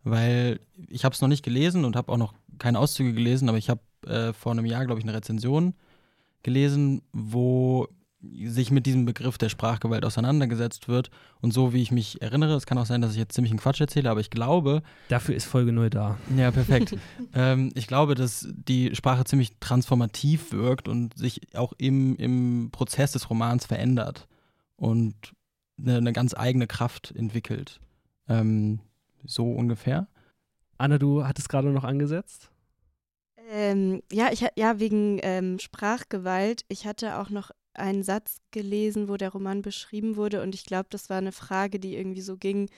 [0.06, 3.58] weil ich habe es noch nicht gelesen und habe auch noch keine Auszüge gelesen, aber
[3.58, 5.74] ich habe äh, vor einem Jahr, glaube ich, eine Rezension
[6.42, 7.90] gelesen, wo
[8.22, 12.66] sich mit diesem Begriff der Sprachgewalt auseinandergesetzt wird und so wie ich mich erinnere, es
[12.66, 15.46] kann auch sein, dass ich jetzt ziemlich einen Quatsch erzähle, aber ich glaube, Dafür ist
[15.46, 16.18] Folge 0 da.
[16.36, 16.98] ja, perfekt.
[17.34, 23.14] ähm, ich glaube, dass die Sprache ziemlich transformativ wirkt und sich auch im, im Prozess
[23.14, 24.28] des Romans verändert
[24.76, 25.16] und
[25.78, 27.80] eine, eine ganz eigene Kraft entwickelt.
[28.28, 28.80] Ähm,
[29.24, 30.08] so ungefähr.
[30.78, 32.50] Anna, du hattest gerade noch angesetzt.
[33.52, 36.66] Ähm, ja, ich, ja, wegen ähm, Sprachgewalt.
[36.68, 40.88] Ich hatte auch noch einen Satz gelesen, wo der Roman beschrieben wurde und ich glaube,
[40.90, 42.70] das war eine Frage, die irgendwie so ging,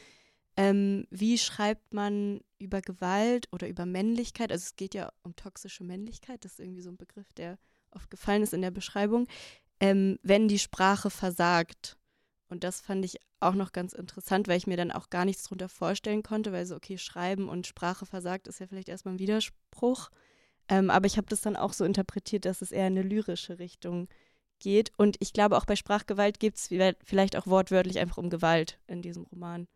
[0.58, 4.52] ähm, wie schreibt man über Gewalt oder über Männlichkeit?
[4.52, 7.58] Also es geht ja um toxische Männlichkeit, das ist irgendwie so ein Begriff, der
[7.92, 9.28] oft gefallen ist in der Beschreibung,
[9.80, 11.98] ähm, wenn die Sprache versagt.
[12.50, 15.44] Und das fand ich auch noch ganz interessant, weil ich mir dann auch gar nichts
[15.44, 19.20] drunter vorstellen konnte, weil so, okay, Schreiben und Sprache versagt ist ja vielleicht erstmal ein
[19.20, 20.10] Widerspruch.
[20.68, 23.58] Ähm, aber ich habe das dann auch so interpretiert, dass es eher in eine lyrische
[23.60, 24.10] Richtung
[24.62, 24.92] geht.
[24.96, 26.70] Und ich glaube, auch bei Sprachgewalt geht es
[27.04, 29.68] vielleicht auch wortwörtlich einfach um Gewalt in diesem Roman.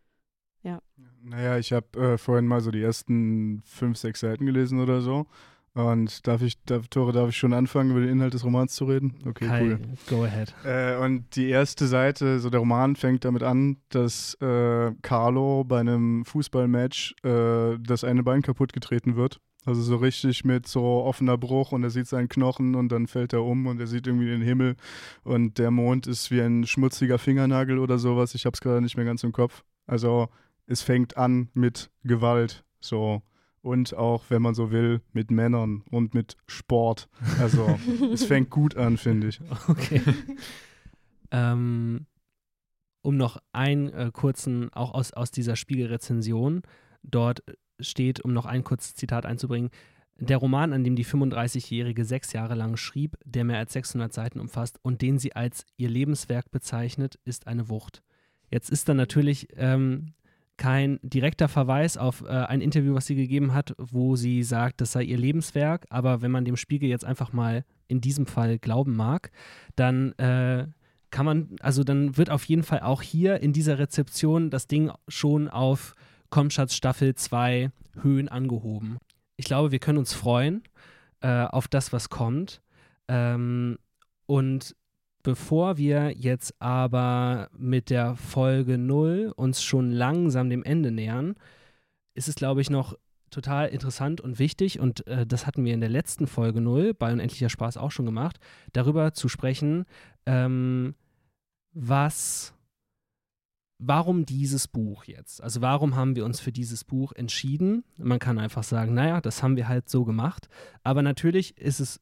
[1.21, 5.26] Naja, ich habe äh, vorhin mal so die ersten fünf, sechs Seiten gelesen oder so.
[5.74, 8.86] Und darf ich, darf, Tore, darf ich schon anfangen, über den Inhalt des Romans zu
[8.86, 9.15] reden?
[9.26, 9.80] Okay, Kai, cool.
[10.08, 10.54] go ahead.
[10.63, 15.82] Äh, und die erste Seite, so der Roman fängt damit an, dass äh, Carlo bei
[15.82, 19.41] einem Fußballmatch äh, das eine Bein kaputt getreten wird.
[19.65, 23.34] Also so richtig mit so offener Bruch und er sieht seinen Knochen und dann fällt
[23.34, 24.75] er um und er sieht irgendwie den Himmel
[25.23, 28.36] und der Mond ist wie ein schmutziger Fingernagel oder sowas.
[28.36, 29.63] Ich habe es gerade nicht mehr ganz im Kopf.
[29.88, 30.30] Also
[30.67, 33.23] es fängt an mit Gewalt, so
[33.65, 37.10] und auch, wenn man so will, mit Männern und mit Sport.
[37.39, 37.80] Also
[38.13, 39.41] es fängt gut an, finde ich.
[39.67, 40.01] Okay.
[41.32, 42.06] ähm,
[43.01, 46.62] um noch einen äh, kurzen, auch aus, aus dieser Spiegelrezension,
[47.10, 47.44] dort
[47.80, 49.70] steht, um noch ein kurzes Zitat einzubringen,
[50.18, 54.39] der Roman, an dem die 35-Jährige sechs Jahre lang schrieb, der mehr als 600 Seiten
[54.39, 58.02] umfasst und den sie als ihr Lebenswerk bezeichnet, ist eine Wucht.
[58.50, 60.13] Jetzt ist da natürlich ähm,
[60.58, 64.94] kein direkter Verweis auf äh, ein Interview, was sie gegeben hat, wo sie sagt, das
[64.94, 68.96] sei ihr Lebenswerk, aber wenn man dem Spiegel jetzt einfach mal in diesem Fall glauben
[68.96, 69.32] mag,
[69.76, 70.68] dann äh,
[71.12, 74.91] kann man, also dann wird auf jeden Fall auch hier in dieser Rezeption das Ding
[75.08, 75.94] schon auf
[76.36, 77.71] Komschatz Staffel 2
[78.02, 78.98] Höhen angehoben.
[79.38, 80.63] Ich glaube, wir können uns freuen
[81.21, 82.62] äh, auf das, was kommt.
[83.08, 83.80] Ähm,
[84.26, 84.76] und
[85.24, 91.36] bevor wir jetzt aber mit der Folge 0 uns schon langsam dem Ende nähern,
[92.15, 92.98] ist es, glaube ich, noch
[93.30, 97.13] total interessant und wichtig, und äh, das hatten wir in der letzten Folge 0 bei
[97.13, 98.41] Unendlicher Spaß auch schon gemacht,
[98.74, 99.86] darüber zu sprechen,
[100.26, 100.95] ähm,
[101.71, 102.54] was,
[103.78, 105.42] warum dieses Buch jetzt?
[105.42, 107.84] Also warum haben wir uns für dieses Buch entschieden?
[107.98, 110.48] Man kann einfach sagen, naja, das haben wir halt so gemacht.
[110.84, 112.00] Aber natürlich ist es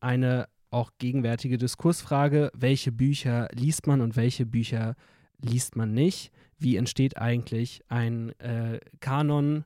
[0.00, 4.94] eine auch gegenwärtige Diskursfrage, welche Bücher liest man und welche Bücher
[5.40, 6.32] liest man nicht?
[6.58, 9.64] Wie entsteht eigentlich ein äh, Kanon?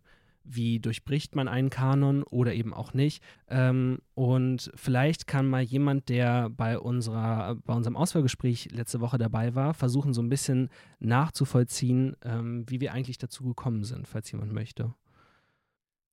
[0.52, 3.22] Wie durchbricht man einen Kanon oder eben auch nicht?
[3.48, 9.54] Ähm, und vielleicht kann mal jemand, der bei, unserer, bei unserem Auswahlgespräch letzte Woche dabei
[9.54, 14.52] war, versuchen, so ein bisschen nachzuvollziehen, ähm, wie wir eigentlich dazu gekommen sind, falls jemand
[14.52, 14.94] möchte.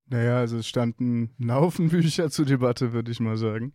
[0.10, 3.74] Naja, also es standen ein Haufen Bücher zur Debatte, würde ich mal sagen.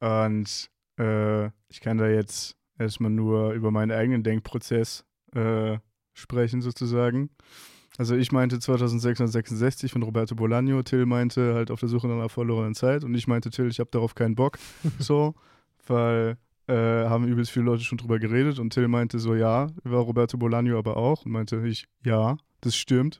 [0.00, 5.78] Und äh, ich kann da jetzt erstmal nur über meinen eigenen Denkprozess äh,
[6.14, 7.30] sprechen, sozusagen.
[8.00, 12.30] Also ich meinte 2666 von Roberto Bolaño, Till meinte halt auf der Suche nach einer
[12.30, 14.58] verlorenen Zeit und ich meinte, Till, ich habe darauf keinen Bock,
[14.98, 15.34] so,
[15.86, 19.98] weil äh, haben übelst viele Leute schon drüber geredet und Till meinte so, ja, über
[19.98, 23.18] Roberto Bolaño aber auch und meinte ich, ja, das stimmt.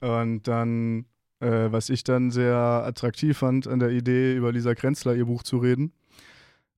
[0.00, 1.04] Und dann,
[1.40, 5.42] äh, was ich dann sehr attraktiv fand an der Idee, über Lisa Krenzler ihr Buch
[5.42, 5.92] zu reden,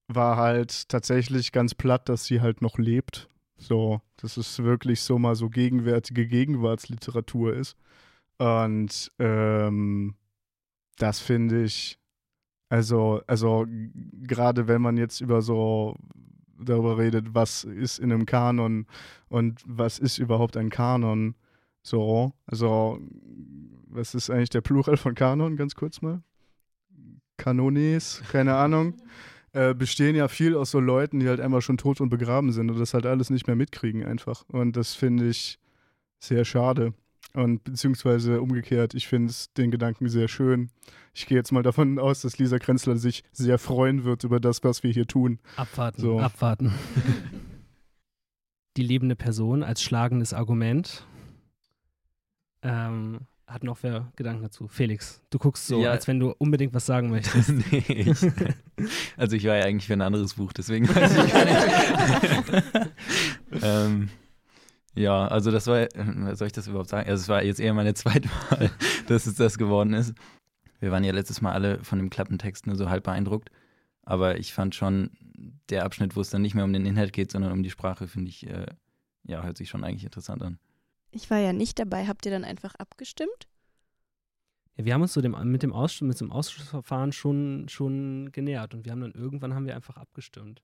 [0.09, 3.29] war halt tatsächlich ganz platt, dass sie halt noch lebt.
[3.59, 7.77] So, dass es wirklich so mal so gegenwärtige Gegenwartsliteratur ist.
[8.39, 10.15] Und ähm,
[10.97, 11.99] das finde ich,
[12.69, 15.97] also, also gerade wenn man jetzt über so
[16.61, 18.87] darüber redet, was ist in einem Kanon
[19.29, 21.35] und was ist überhaupt ein Kanon,
[21.83, 23.01] so, also
[23.87, 26.23] was ist eigentlich der Plural von Kanon, ganz kurz mal?
[27.39, 28.95] Kanones, keine Ahnung.
[29.59, 32.71] Äh, bestehen ja viel aus so Leuten, die halt einfach schon tot und begraben sind
[32.71, 34.45] und das halt alles nicht mehr mitkriegen einfach.
[34.53, 35.59] Und das finde ich
[36.21, 36.95] sehr schade.
[37.35, 40.71] Und beziehungsweise umgekehrt, ich finde den Gedanken sehr schön.
[41.13, 44.63] Ich gehe jetzt mal davon aus, dass Lisa Krenzler sich sehr freuen wird über das,
[44.63, 45.41] was wir hier tun.
[45.57, 46.21] Abwarten, So.
[46.21, 46.73] abwarten.
[48.77, 51.05] Die lebende Person als schlagendes Argument.
[52.63, 54.69] Ähm, hat noch wer Gedanken dazu?
[54.69, 55.91] Felix, du guckst so, Ja.
[55.91, 57.49] als wenn du unbedingt was sagen möchtest.
[57.73, 58.09] nee, ich,
[59.17, 62.93] also ich war ja eigentlich für ein anderes Buch, deswegen weiß ich gar nicht.
[63.63, 64.09] ähm,
[64.95, 67.09] ja, also das war, äh, soll ich das überhaupt sagen?
[67.09, 68.71] Also es war jetzt eher meine zweite Mal,
[69.07, 70.15] dass es das geworden ist.
[70.81, 73.51] Wir waren ja letztes Mal alle von dem Klappentext nur so halb beeindruckt,
[74.03, 75.11] aber ich fand schon,
[75.71, 78.09] der Abschnitt, wo es dann nicht mehr um den Inhalt geht, sondern um die Sprache,
[78.09, 78.67] finde ich, äh,
[79.25, 80.59] ja, hört sich schon eigentlich interessant an.
[81.11, 82.07] Ich war ja nicht dabei.
[82.07, 83.49] Habt ihr dann einfach abgestimmt?
[84.77, 88.75] Ja, wir haben uns so dem, mit, dem Ausschuss, mit dem Ausschussverfahren schon, schon genähert
[88.75, 90.63] und wir haben dann irgendwann haben wir einfach abgestimmt.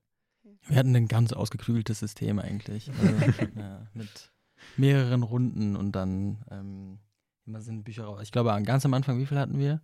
[0.67, 2.89] Wir hatten ein ganz ausgeklügeltes System eigentlich.
[2.89, 4.31] Also, ja, mit
[4.77, 6.99] mehreren Runden und dann ähm,
[7.45, 8.21] immer sind Bücher raus.
[8.23, 9.81] Ich glaube, ganz am Anfang, wie viel hatten wir?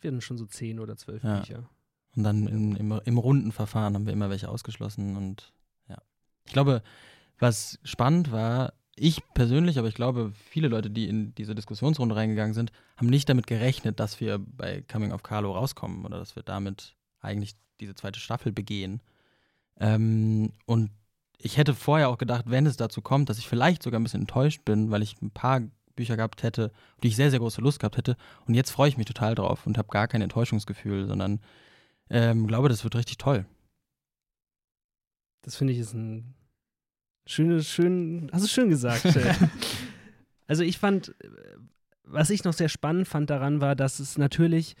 [0.00, 1.40] Wir hatten schon so zehn oder zwölf Ja.
[1.40, 1.68] Bücher.
[2.16, 5.52] Und dann in, im, im Rundenverfahren haben wir immer welche ausgeschlossen und
[5.88, 5.98] ja.
[6.46, 6.82] Ich glaube,
[7.38, 12.54] was spannend war, ich persönlich, aber ich glaube, viele Leute, die in diese Diskussionsrunde reingegangen
[12.54, 16.42] sind, haben nicht damit gerechnet, dass wir bei Coming of Carlo rauskommen oder dass wir
[16.42, 19.02] damit eigentlich diese zweite Staffel begehen.
[19.78, 20.90] Ähm, und
[21.38, 24.22] ich hätte vorher auch gedacht, wenn es dazu kommt, dass ich vielleicht sogar ein bisschen
[24.22, 25.60] enttäuscht bin, weil ich ein paar
[25.94, 28.16] Bücher gehabt hätte, auf die ich sehr, sehr große Lust gehabt hätte.
[28.46, 31.40] Und jetzt freue ich mich total drauf und habe gar kein Enttäuschungsgefühl, sondern
[32.08, 33.44] ähm, glaube, das wird richtig toll.
[35.42, 36.34] Das finde ich ist ein
[37.26, 39.04] schönes, schön, hast du schön gesagt.
[40.48, 41.28] Also ich fand, äh,
[42.04, 44.76] was ich noch sehr spannend fand daran war, dass es natürlich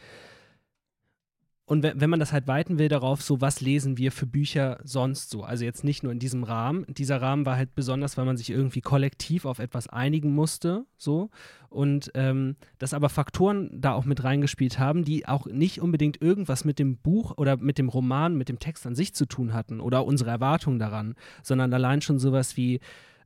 [1.68, 5.30] und wenn, man das halt weiten will darauf, so was lesen wir für Bücher sonst
[5.30, 5.42] so?
[5.42, 6.86] Also jetzt nicht nur in diesem Rahmen.
[6.88, 11.28] Dieser Rahmen war halt besonders, weil man sich irgendwie kollektiv auf etwas einigen musste, so.
[11.68, 16.64] Und ähm, dass aber Faktoren da auch mit reingespielt haben, die auch nicht unbedingt irgendwas
[16.64, 19.80] mit dem Buch oder mit dem Roman, mit dem Text an sich zu tun hatten
[19.80, 22.78] oder unsere Erwartungen daran, sondern allein schon sowas wie,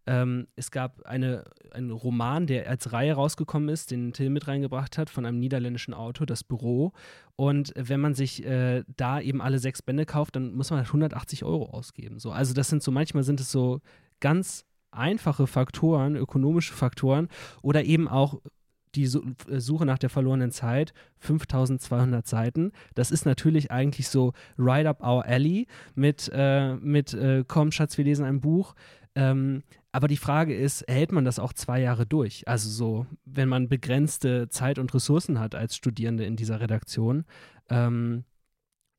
[0.06, 4.98] ähm, es gab eine, einen Roman, der als Reihe rausgekommen ist, den Till mit reingebracht
[4.98, 6.92] hat, von einem niederländischen Autor, Das Büro.
[7.36, 10.88] Und wenn man sich äh, da eben alle sechs Bände kauft, dann muss man halt
[10.88, 12.18] 180 Euro ausgeben.
[12.18, 13.80] So, also das sind so, manchmal sind es so
[14.20, 17.28] ganz einfache Faktoren, ökonomische Faktoren
[17.62, 18.40] oder eben auch
[18.94, 22.72] die äh, Suche nach der verlorenen Zeit, 5200 Seiten.
[22.94, 27.98] Das ist natürlich eigentlich so right up our alley mit, äh, mit äh, komm Schatz,
[27.98, 28.74] wir lesen ein Buch.
[29.14, 32.46] Ähm, aber die Frage ist, hält man das auch zwei Jahre durch?
[32.46, 37.24] Also so, wenn man begrenzte Zeit und Ressourcen hat als Studierende in dieser Redaktion
[37.68, 38.24] ähm,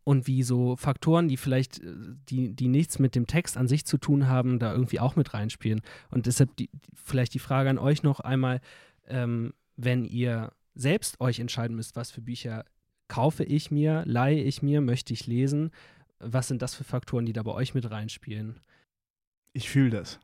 [0.03, 1.93] und wie so Faktoren, die vielleicht, äh,
[2.29, 5.33] die, die nichts mit dem Text an sich zu tun haben, da irgendwie auch mit
[5.33, 5.81] reinspielen.
[6.09, 8.59] Und deshalb die, vielleicht die Frage an euch noch einmal,
[9.07, 12.65] ähm, wenn ihr selbst euch entscheiden müsst, was für Bücher
[13.07, 15.71] kaufe ich mir, leihe ich mir, möchte ich lesen,
[16.19, 18.59] was sind das für Faktoren, die da bei euch mit reinspielen?
[19.53, 20.19] Ich fühle das.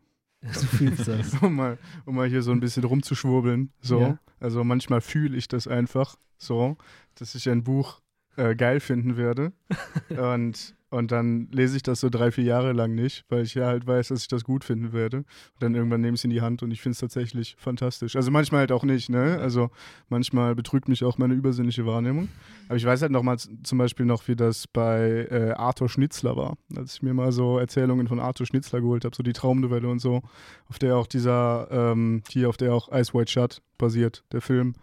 [0.54, 1.42] Du fühlst das.
[1.42, 3.72] um, mal, um mal hier so ein bisschen rumzuschwurbeln.
[3.82, 4.00] So.
[4.00, 4.20] Ja.
[4.40, 6.78] Also manchmal fühle ich das einfach so,
[7.16, 8.00] dass ich ein Buch
[8.38, 9.52] äh, geil finden werde.
[10.10, 13.66] und, und dann lese ich das so drei, vier Jahre lang nicht, weil ich ja
[13.66, 15.18] halt weiß, dass ich das gut finden werde.
[15.18, 15.26] Und
[15.60, 18.16] dann irgendwann nehme ich es in die Hand und ich finde es tatsächlich fantastisch.
[18.16, 19.38] Also manchmal halt auch nicht, ne?
[19.42, 19.70] Also
[20.08, 22.30] manchmal betrügt mich auch meine übersinnliche Wahrnehmung.
[22.68, 25.90] Aber ich weiß halt noch mal z- zum Beispiel noch, wie das bei äh, Arthur
[25.90, 26.58] Schnitzler war.
[26.76, 30.00] Als ich mir mal so Erzählungen von Arthur Schnitzler geholt habe, so die Traumnovelle und
[30.00, 30.22] so,
[30.70, 34.74] auf der auch dieser, ähm, hier auf der auch Ice White Shut basiert, der Film.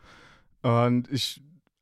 [0.63, 1.41] Und ich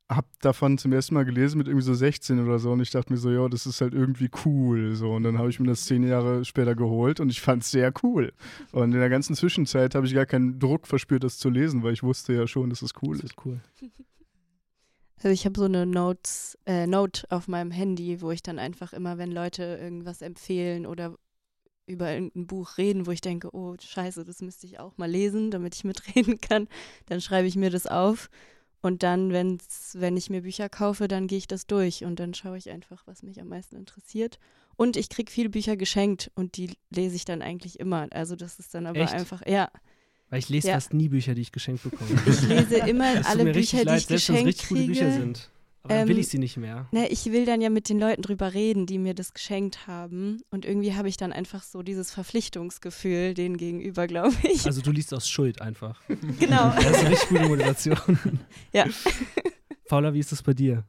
[0.09, 3.11] habe davon zum ersten Mal gelesen mit irgendwie so 16 oder so und ich dachte
[3.11, 4.95] mir so, ja, das ist halt irgendwie cool.
[4.95, 5.13] So.
[5.13, 7.91] Und dann habe ich mir das zehn Jahre später geholt und ich fand es sehr
[8.03, 8.33] cool.
[8.71, 11.93] Und in der ganzen Zwischenzeit habe ich gar keinen Druck verspürt, das zu lesen, weil
[11.93, 13.31] ich wusste ja schon, dass es cool Das ist.
[13.31, 13.59] ist cool.
[15.23, 18.91] Also ich habe so eine Notes, äh, Note auf meinem Handy, wo ich dann einfach
[18.91, 21.15] immer, wenn Leute irgendwas empfehlen oder
[21.85, 25.49] über irgendein Buch reden, wo ich denke, oh scheiße, das müsste ich auch mal lesen,
[25.49, 26.67] damit ich mitreden kann,
[27.05, 28.29] dann schreibe ich mir das auf.
[28.83, 32.33] Und dann, wenn's, wenn ich mir Bücher kaufe, dann gehe ich das durch und dann
[32.33, 34.39] schaue ich einfach, was mich am meisten interessiert.
[34.75, 38.07] Und ich kriege viele Bücher geschenkt und die lese ich dann eigentlich immer.
[38.11, 39.13] Also das ist dann aber Echt?
[39.13, 39.71] einfach, ja.
[40.29, 40.73] Weil ich lese Ja.
[40.73, 42.09] fast nie Bücher, die ich geschenkt bekomme.
[42.27, 44.85] Ich lese immer alle Bücher, die leid, ich wenn es geschenkt kriege.
[44.87, 45.49] Bücher sind.
[45.83, 46.87] Aber dann Ähm, will ich sie nicht mehr.
[46.91, 50.41] Ne, ich will dann ja mit den Leuten drüber reden, die mir das geschenkt haben.
[50.49, 54.65] Und irgendwie habe ich dann einfach so dieses Verpflichtungsgefühl denen gegenüber, glaube ich.
[54.65, 56.01] Also du liest aus Schuld einfach.
[56.39, 56.69] genau.
[56.75, 57.97] Das ist eine richtig gute Motivation.
[58.71, 58.85] Ja.
[59.89, 60.85] Paula, wie ist das bei dir?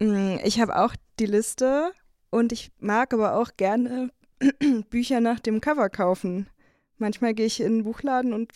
[0.00, 1.92] Mm, Ich habe auch die Liste
[2.30, 4.10] und ich mag aber auch gerne
[4.90, 6.48] Bücher nach dem Cover kaufen.
[6.96, 8.52] Manchmal gehe ich in einen Buchladen und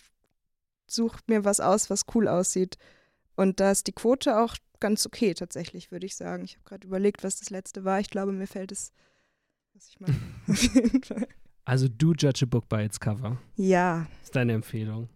[0.87, 2.77] suche mir was aus, was cool aussieht.
[3.35, 6.43] Und da ist die Quote auch ganz okay tatsächlich, würde ich sagen.
[6.43, 7.99] Ich habe gerade überlegt, was das letzte war.
[7.99, 8.91] Ich glaube, mir fällt es,
[9.73, 10.13] was ich mache.
[10.47, 11.27] Auf jeden Fall.
[11.65, 13.39] Also du judge a book by its cover.
[13.55, 15.09] Ja, ist deine Empfehlung.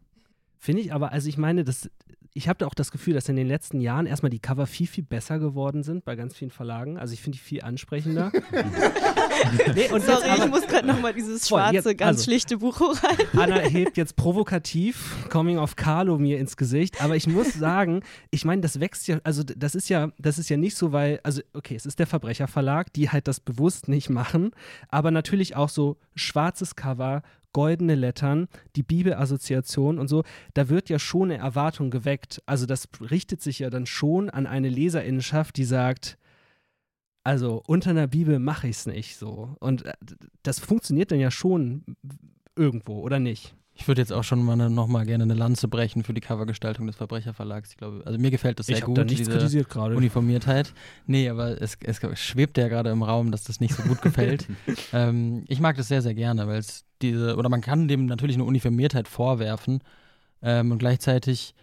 [0.58, 1.90] Finde ich aber, also ich meine, das,
[2.34, 4.88] ich habe da auch das Gefühl, dass in den letzten Jahren erstmal die Cover viel,
[4.88, 6.98] viel besser geworden sind bei ganz vielen Verlagen.
[6.98, 8.32] Also ich finde die viel ansprechender.
[9.76, 12.58] nee, und jetzt Sorry, aber- ich muss gerade nochmal dieses schwarze, jetzt- ganz also- schlichte
[12.58, 13.40] Buch hochhalten.
[13.40, 18.46] Anna hebt jetzt provokativ Coming of Carlo mir ins Gesicht, aber ich muss sagen, ich
[18.46, 21.42] meine, das wächst ja, also das ist ja, das ist ja nicht so, weil, also
[21.54, 24.52] okay, es ist der Verbrecherverlag, die halt das bewusst nicht machen,
[24.90, 31.00] aber natürlich auch so schwarzes Cover, goldene Lettern, die Bibelassoziation und so, da wird ja
[31.00, 32.42] schon eine Erwartung geweckt.
[32.46, 36.18] Also das richtet sich ja dann schon an eine Leserinnenschaft, die sagt,
[37.24, 39.56] also unter einer Bibel mache ich es nicht so.
[39.60, 39.94] Und äh,
[40.44, 41.84] das funktioniert dann ja schon
[42.56, 43.56] irgendwo, oder nicht?
[43.80, 46.20] Ich würde jetzt auch schon mal ne, noch mal gerne eine Lanze brechen für die
[46.20, 47.72] Covergestaltung des Verbrecherverlags.
[47.72, 48.98] Ich glaube, also mir gefällt das sehr ich habe gut.
[48.98, 49.96] da nichts diese kritisiert gerade.
[49.96, 50.74] Uniformiertheit.
[51.06, 54.48] Nee, aber es, es schwebt ja gerade im Raum, dass das nicht so gut gefällt.
[54.94, 58.36] ähm, ich mag das sehr, sehr gerne, weil es diese, oder man kann dem natürlich
[58.36, 59.82] eine Uniformiertheit vorwerfen
[60.42, 61.54] ähm, und gleichzeitig,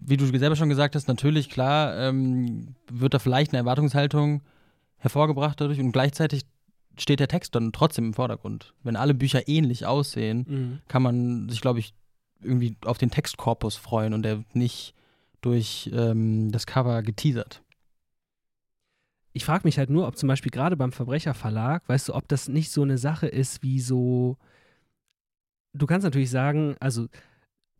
[0.00, 4.42] wie du selber schon gesagt hast, natürlich, klar, ähm, wird da vielleicht eine Erwartungshaltung
[4.98, 6.44] hervorgebracht dadurch und gleichzeitig
[6.98, 8.74] steht der Text dann trotzdem im Vordergrund.
[8.82, 10.78] Wenn alle Bücher ähnlich aussehen, Mhm.
[10.88, 11.94] kann man sich, glaube ich,
[12.42, 14.94] irgendwie auf den Textkorpus freuen und der wird nicht
[15.42, 17.62] durch ähm, das Cover geteasert.
[19.32, 22.48] Ich frage mich halt nur, ob zum Beispiel gerade beim Verbrecherverlag, weißt du, ob das
[22.48, 24.36] nicht so eine Sache ist wie so.
[25.72, 27.06] Du kannst natürlich sagen, also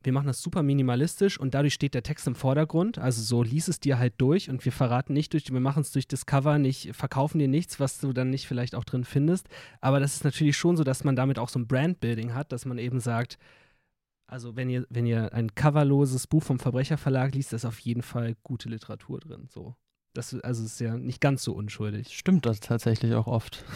[0.03, 2.98] wir machen das super minimalistisch und dadurch steht der Text im Vordergrund.
[2.98, 5.92] Also so lies es dir halt durch und wir verraten nicht durch, wir machen es
[5.92, 9.48] durch das Cover nicht, verkaufen dir nichts, was du dann nicht vielleicht auch drin findest.
[9.81, 12.64] Aber das ist natürlich schon so, dass man damit auch so ein Brandbuilding hat, dass
[12.64, 13.38] man eben sagt,
[14.26, 18.37] also wenn ihr, wenn ihr ein coverloses Buch vom Verbrecherverlag liest, ist auf jeden Fall
[18.42, 19.48] gute Literatur drin.
[19.50, 19.74] So.
[20.14, 22.16] Das also ist ja nicht ganz so unschuldig.
[22.16, 23.64] Stimmt das tatsächlich auch oft.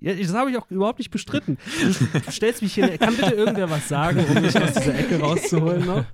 [0.00, 1.58] Ja, das habe ich auch überhaupt nicht bestritten.
[1.82, 2.96] Du stellst mich hier.
[2.98, 6.04] Kann bitte irgendwer was sagen, um mich aus dieser Ecke rauszuholen noch?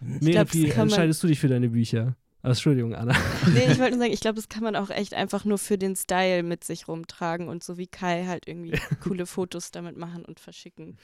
[0.00, 2.16] Miri, glaub, wie entscheidest du dich für deine Bücher?
[2.42, 3.14] Also, Entschuldigung, Anna.
[3.54, 5.78] Nee, ich wollte nur sagen, ich glaube, das kann man auch echt einfach nur für
[5.78, 10.24] den Style mit sich rumtragen und so wie Kai halt irgendwie coole Fotos damit machen
[10.24, 10.96] und verschicken.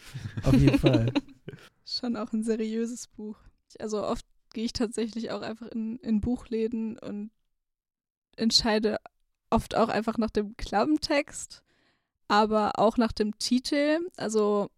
[0.43, 1.13] Auf jeden Fall.
[1.87, 3.37] Schon auch ein seriöses Buch.
[3.79, 7.31] Also oft gehe ich tatsächlich auch einfach in, in Buchläden und
[8.37, 8.99] entscheide
[9.51, 11.63] oft auch einfach nach dem Klappentext,
[12.29, 13.99] aber auch nach dem Titel.
[14.17, 14.71] Also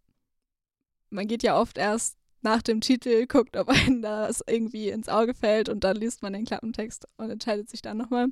[1.11, 5.35] man geht ja oft erst nach dem Titel, guckt, ob einem das irgendwie ins Auge
[5.35, 8.29] fällt und dann liest man den Klappentext und entscheidet sich dann nochmal.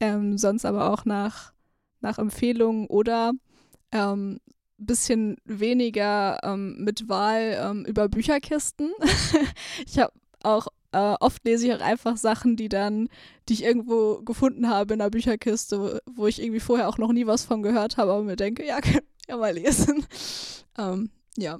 [0.00, 1.52] Ähm, sonst aber auch nach,
[2.00, 3.32] nach Empfehlungen oder
[3.92, 4.40] ähm,
[4.76, 8.92] bisschen weniger ähm, mit Wahl ähm, über Bücherkisten.
[9.86, 13.08] ich habe auch äh, oft lese ich auch einfach Sachen, die dann,
[13.48, 17.26] die ich irgendwo gefunden habe in einer Bücherkiste, wo ich irgendwie vorher auch noch nie
[17.26, 20.06] was von gehört habe, aber mir denke, ja, kann ja mal lesen.
[20.78, 21.58] ähm, ja.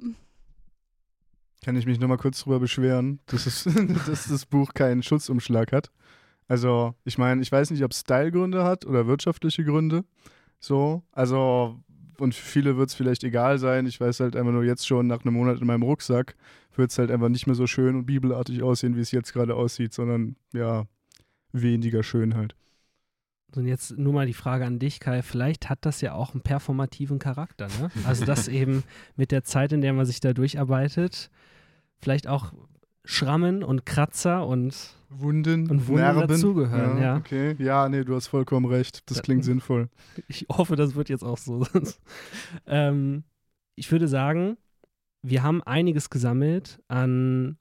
[1.63, 3.63] Kann ich mich nochmal kurz drüber beschweren, dass, es,
[4.05, 5.89] dass das Buch keinen Schutzumschlag hat.
[6.47, 10.03] Also, ich meine, ich weiß nicht, ob es Stylegründe hat oder wirtschaftliche Gründe.
[10.59, 11.79] So, also,
[12.19, 13.85] und für viele wird es vielleicht egal sein.
[13.85, 16.35] Ich weiß halt einfach nur jetzt schon, nach einem Monat in meinem Rucksack,
[16.75, 19.55] wird es halt einfach nicht mehr so schön und bibelartig aussehen, wie es jetzt gerade
[19.55, 20.85] aussieht, sondern ja,
[21.51, 22.55] weniger schön halt.
[23.55, 25.21] Und jetzt nur mal die Frage an dich, Kai.
[25.21, 27.91] Vielleicht hat das ja auch einen performativen Charakter, ne?
[28.05, 28.83] Also, dass eben
[29.15, 31.29] mit der Zeit, in der man sich da durcharbeitet,
[31.99, 32.51] vielleicht auch
[33.05, 37.17] Schrammen und Kratzer und Wunden, Und Wunden dazugehören, ja.
[37.17, 39.09] Okay, ja, nee, du hast vollkommen recht.
[39.09, 39.23] Das Ja.
[39.23, 39.89] klingt sinnvoll.
[40.27, 41.67] Ich hoffe, das wird jetzt auch so.
[42.67, 43.23] ähm,
[43.75, 44.57] ich würde sagen,
[45.21, 47.57] wir haben einiges gesammelt an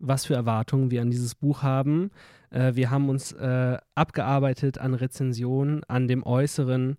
[0.00, 2.10] was für Erwartungen wir an dieses Buch haben.
[2.50, 6.96] Äh, wir haben uns äh, abgearbeitet an Rezensionen, an dem Äußeren,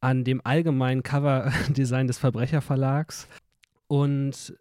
[0.00, 3.28] an dem allgemeinen Coverdesign des Verbrecherverlags.
[3.86, 4.56] Und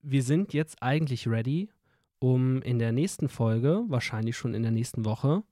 [0.00, 1.70] wir sind jetzt eigentlich ready,
[2.24, 5.42] um in der nächsten Folge, wahrscheinlich schon in der nächsten Woche,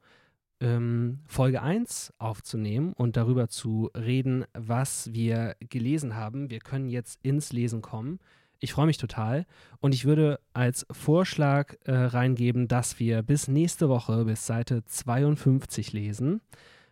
[0.58, 6.48] ähm, Folge 1 aufzunehmen und darüber zu reden, was wir gelesen haben.
[6.48, 8.20] Wir können jetzt ins Lesen kommen.
[8.58, 9.44] ich freue mich total
[9.80, 15.92] und ich würde als Vorschlag äh, reingeben, dass wir bis nächste Woche bis Seite 52
[15.92, 16.40] lesen,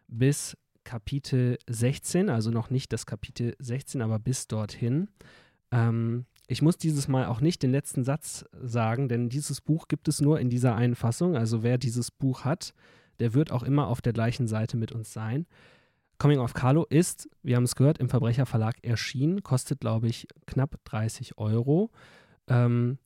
[0.08, 5.08] bis Kapitel 16, also noch nicht das Kapitel 16, aber bis dorthin.
[5.72, 10.08] Ähm, ich muss dieses Mal auch nicht den letzten Satz sagen, denn dieses Buch gibt
[10.08, 11.36] es nur in dieser einen Fassung.
[11.36, 12.74] Also wer dieses Buch hat,
[13.20, 15.46] der wird auch immer auf der gleichen Seite mit uns sein.
[16.18, 20.74] Coming of Carlo ist, wir haben es gehört, im Verbrecherverlag erschienen, kostet, glaube ich, knapp
[20.86, 21.92] 30 Euro.
[22.48, 22.98] Ähm,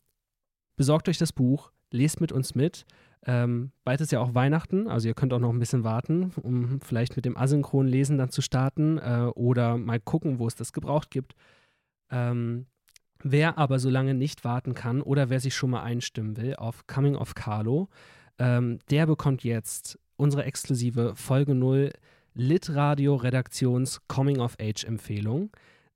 [0.77, 2.87] besorgt euch das Buch, lest mit uns mit.
[3.27, 6.81] Ähm, bald ist ja auch Weihnachten, also ihr könnt auch noch ein bisschen warten, um
[6.81, 10.73] vielleicht mit dem asynchronen Lesen dann zu starten äh, oder mal gucken, wo es das
[10.73, 11.35] gebraucht gibt.
[12.11, 12.67] Ähm,
[13.27, 16.87] Wer aber so lange nicht warten kann oder wer sich schon mal einstimmen will auf
[16.87, 17.89] Coming of Carlo,
[18.39, 21.91] ähm, der bekommt jetzt unsere exklusive Folge 0
[22.35, 25.51] Litradio Redaktions Coming of Age Empfehlung.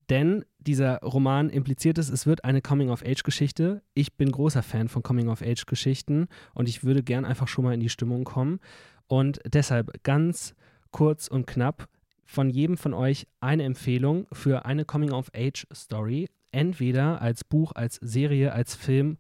[0.09, 3.83] Denn dieser Roman impliziert es, es wird eine Coming of Age Geschichte.
[3.93, 7.66] Ich bin großer Fan von Coming of Age Geschichten und ich würde gern einfach schon
[7.66, 8.59] mal in die Stimmung kommen.
[9.07, 10.55] Und deshalb ganz
[10.93, 11.91] kurz und knapp
[12.24, 17.72] von jedem von euch eine Empfehlung für eine Coming of Age Story entweder als Buch,
[17.74, 19.18] als Serie, als Film,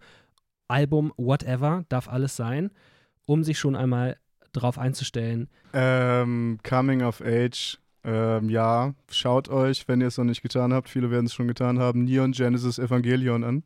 [0.68, 2.70] Album, whatever, darf alles sein,
[3.24, 4.16] um sich schon einmal
[4.52, 5.48] darauf einzustellen.
[5.72, 10.88] Ähm, Coming of Age, ähm, ja, schaut euch, wenn ihr es noch nicht getan habt,
[10.88, 13.64] viele werden es schon getan haben, Neon Genesis Evangelion an,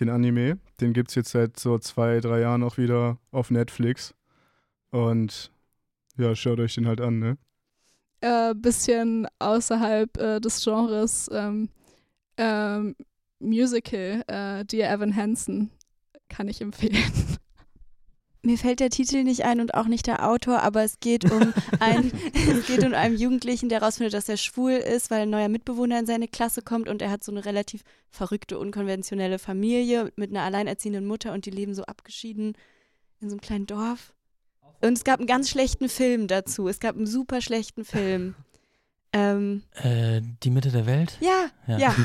[0.00, 0.58] den Anime.
[0.80, 4.14] Den gibt es jetzt seit so zwei, drei Jahren auch wieder auf Netflix.
[4.90, 5.50] Und
[6.16, 7.38] ja, schaut euch den halt an, ne?
[8.20, 11.30] Äh, bisschen außerhalb äh, des Genres.
[11.32, 11.70] Ähm,
[12.36, 12.96] ähm,
[13.38, 15.70] Musical, äh, Dear Evan Hansen,
[16.28, 16.96] kann ich empfehlen.
[18.44, 21.54] Mir fällt der Titel nicht ein und auch nicht der Autor, aber es geht um
[21.78, 25.48] ein, es geht um einen Jugendlichen, der herausfindet, dass er schwul ist, weil ein neuer
[25.48, 30.30] Mitbewohner in seine Klasse kommt und er hat so eine relativ verrückte, unkonventionelle Familie mit
[30.30, 32.54] einer alleinerziehenden Mutter und die leben so abgeschieden
[33.20, 34.12] in so einem kleinen Dorf.
[34.80, 36.66] Und es gab einen ganz schlechten Film dazu.
[36.66, 38.34] Es gab einen super schlechten Film.
[39.14, 41.18] Ähm, äh, die Mitte der Welt?
[41.20, 41.96] Ja, ja, ja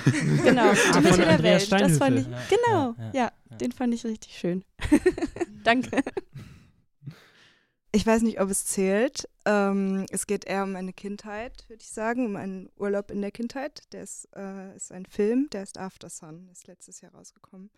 [0.44, 0.74] genau.
[0.94, 1.72] Die Mitte der Welt.
[1.72, 4.66] Das fand ich, genau, ja, ja, ja, den fand ich richtig schön.
[5.64, 6.04] Danke.
[7.94, 9.30] Ich weiß nicht, ob es zählt.
[9.46, 13.32] Ähm, es geht eher um eine Kindheit, würde ich sagen, um einen Urlaub in der
[13.32, 13.82] Kindheit.
[13.94, 17.72] Der ist, äh, ist ein Film, der ist After Sun, ist letztes Jahr rausgekommen.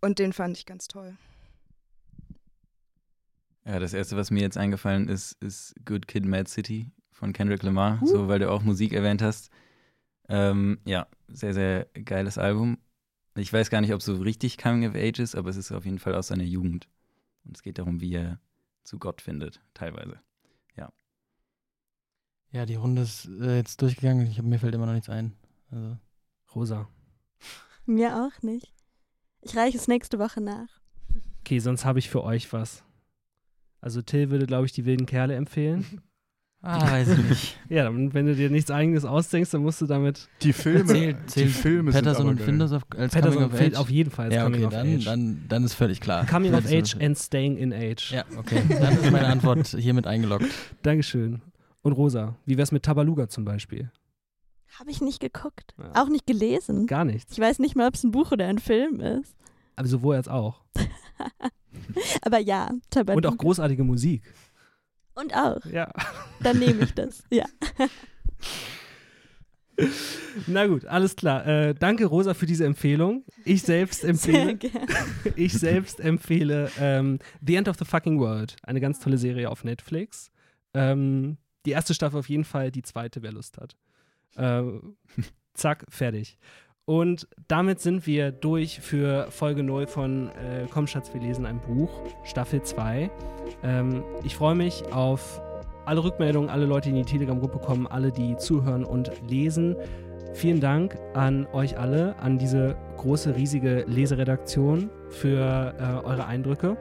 [0.00, 1.16] Und den fand ich ganz toll.
[3.64, 7.62] Ja, das erste, was mir jetzt eingefallen ist, ist Good Kid, Mad City von Kendrick
[7.62, 8.06] Lamar, uh.
[8.06, 9.50] so weil du auch Musik erwähnt hast.
[10.28, 12.78] Ähm, ja, sehr, sehr geiles Album.
[13.36, 15.72] Ich weiß gar nicht, ob es so richtig Coming of Age ist, aber es ist
[15.72, 16.88] auf jeden Fall aus seiner Jugend.
[17.44, 18.40] Und es geht darum, wie er
[18.84, 20.20] zu Gott findet, teilweise.
[20.76, 20.92] Ja.
[22.52, 24.26] Ja, die Runde ist äh, jetzt durchgegangen.
[24.26, 25.34] Ich, mir fällt immer noch nichts ein.
[25.70, 25.96] Also.
[26.54, 26.88] Rosa.
[27.86, 28.72] Mir auch nicht.
[29.40, 30.68] Ich reiche es nächste Woche nach.
[31.40, 32.84] Okay, sonst habe ich für euch was.
[33.80, 36.00] Also Till würde, glaube ich, die wilden Kerle empfehlen.
[36.66, 37.58] Ah, weiß ich nicht.
[37.68, 40.28] ja, wenn du dir nichts eigenes ausdenkst, dann musst du damit.
[40.40, 43.60] Die Filme, zählt, zählt die Filme Patterson sind und Finders auf, als Patterson Coming of
[43.60, 43.74] Age?
[43.78, 45.04] auf jeden Fall als ja, Coming okay, of dann, Age.
[45.04, 46.24] Dann, dann ist völlig klar.
[46.24, 48.12] Coming of Age and Staying in Age.
[48.12, 48.62] Ja, okay.
[48.66, 50.46] Dann ist meine Antwort hiermit eingeloggt.
[50.82, 51.42] Dankeschön.
[51.82, 53.90] Und Rosa, wie wär's mit Tabaluga zum Beispiel?
[54.78, 55.74] Habe ich nicht geguckt.
[55.78, 56.02] Ja.
[56.02, 56.86] Auch nicht gelesen.
[56.86, 57.32] Gar nichts.
[57.32, 59.36] Ich weiß nicht mal, ob es ein Buch oder ein Film ist.
[59.76, 60.62] Aber sowohl als auch.
[62.22, 63.28] Aber ja, Und Tabaluga.
[63.28, 64.22] auch großartige Musik.
[65.14, 65.64] Und auch.
[65.66, 65.92] Ja.
[66.40, 67.44] Dann nehme ich das, ja.
[70.46, 71.46] Na gut, alles klar.
[71.46, 73.24] Äh, danke, Rosa, für diese Empfehlung.
[73.44, 74.58] Ich selbst empfehle.
[75.36, 78.56] ich selbst empfehle ähm, The End of the Fucking World.
[78.62, 80.30] Eine ganz tolle Serie auf Netflix.
[80.74, 83.76] Ähm, die erste Staffel auf jeden Fall, die zweite, wer Lust hat.
[84.36, 84.62] Äh,
[85.54, 86.38] zack, fertig.
[86.86, 91.60] Und damit sind wir durch für Folge 0 von äh, Komm Schatz, wir lesen ein
[91.60, 93.10] Buch, Staffel 2.
[93.62, 95.40] Ähm, ich freue mich auf
[95.86, 99.76] alle Rückmeldungen, alle Leute, die in die Telegram-Gruppe kommen, alle, die zuhören und lesen.
[100.34, 106.76] Vielen Dank an euch alle, an diese große, riesige Leseredaktion für äh, eure Eindrücke.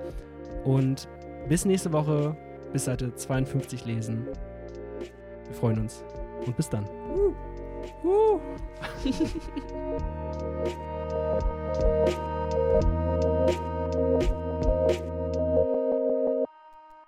[0.65, 1.07] Und
[1.47, 2.35] bis nächste Woche,
[2.73, 4.27] bis Seite 52 lesen.
[5.45, 6.03] Wir freuen uns.
[6.45, 6.83] Und bis dann.
[6.85, 7.52] Uh.
[8.03, 8.41] Woo!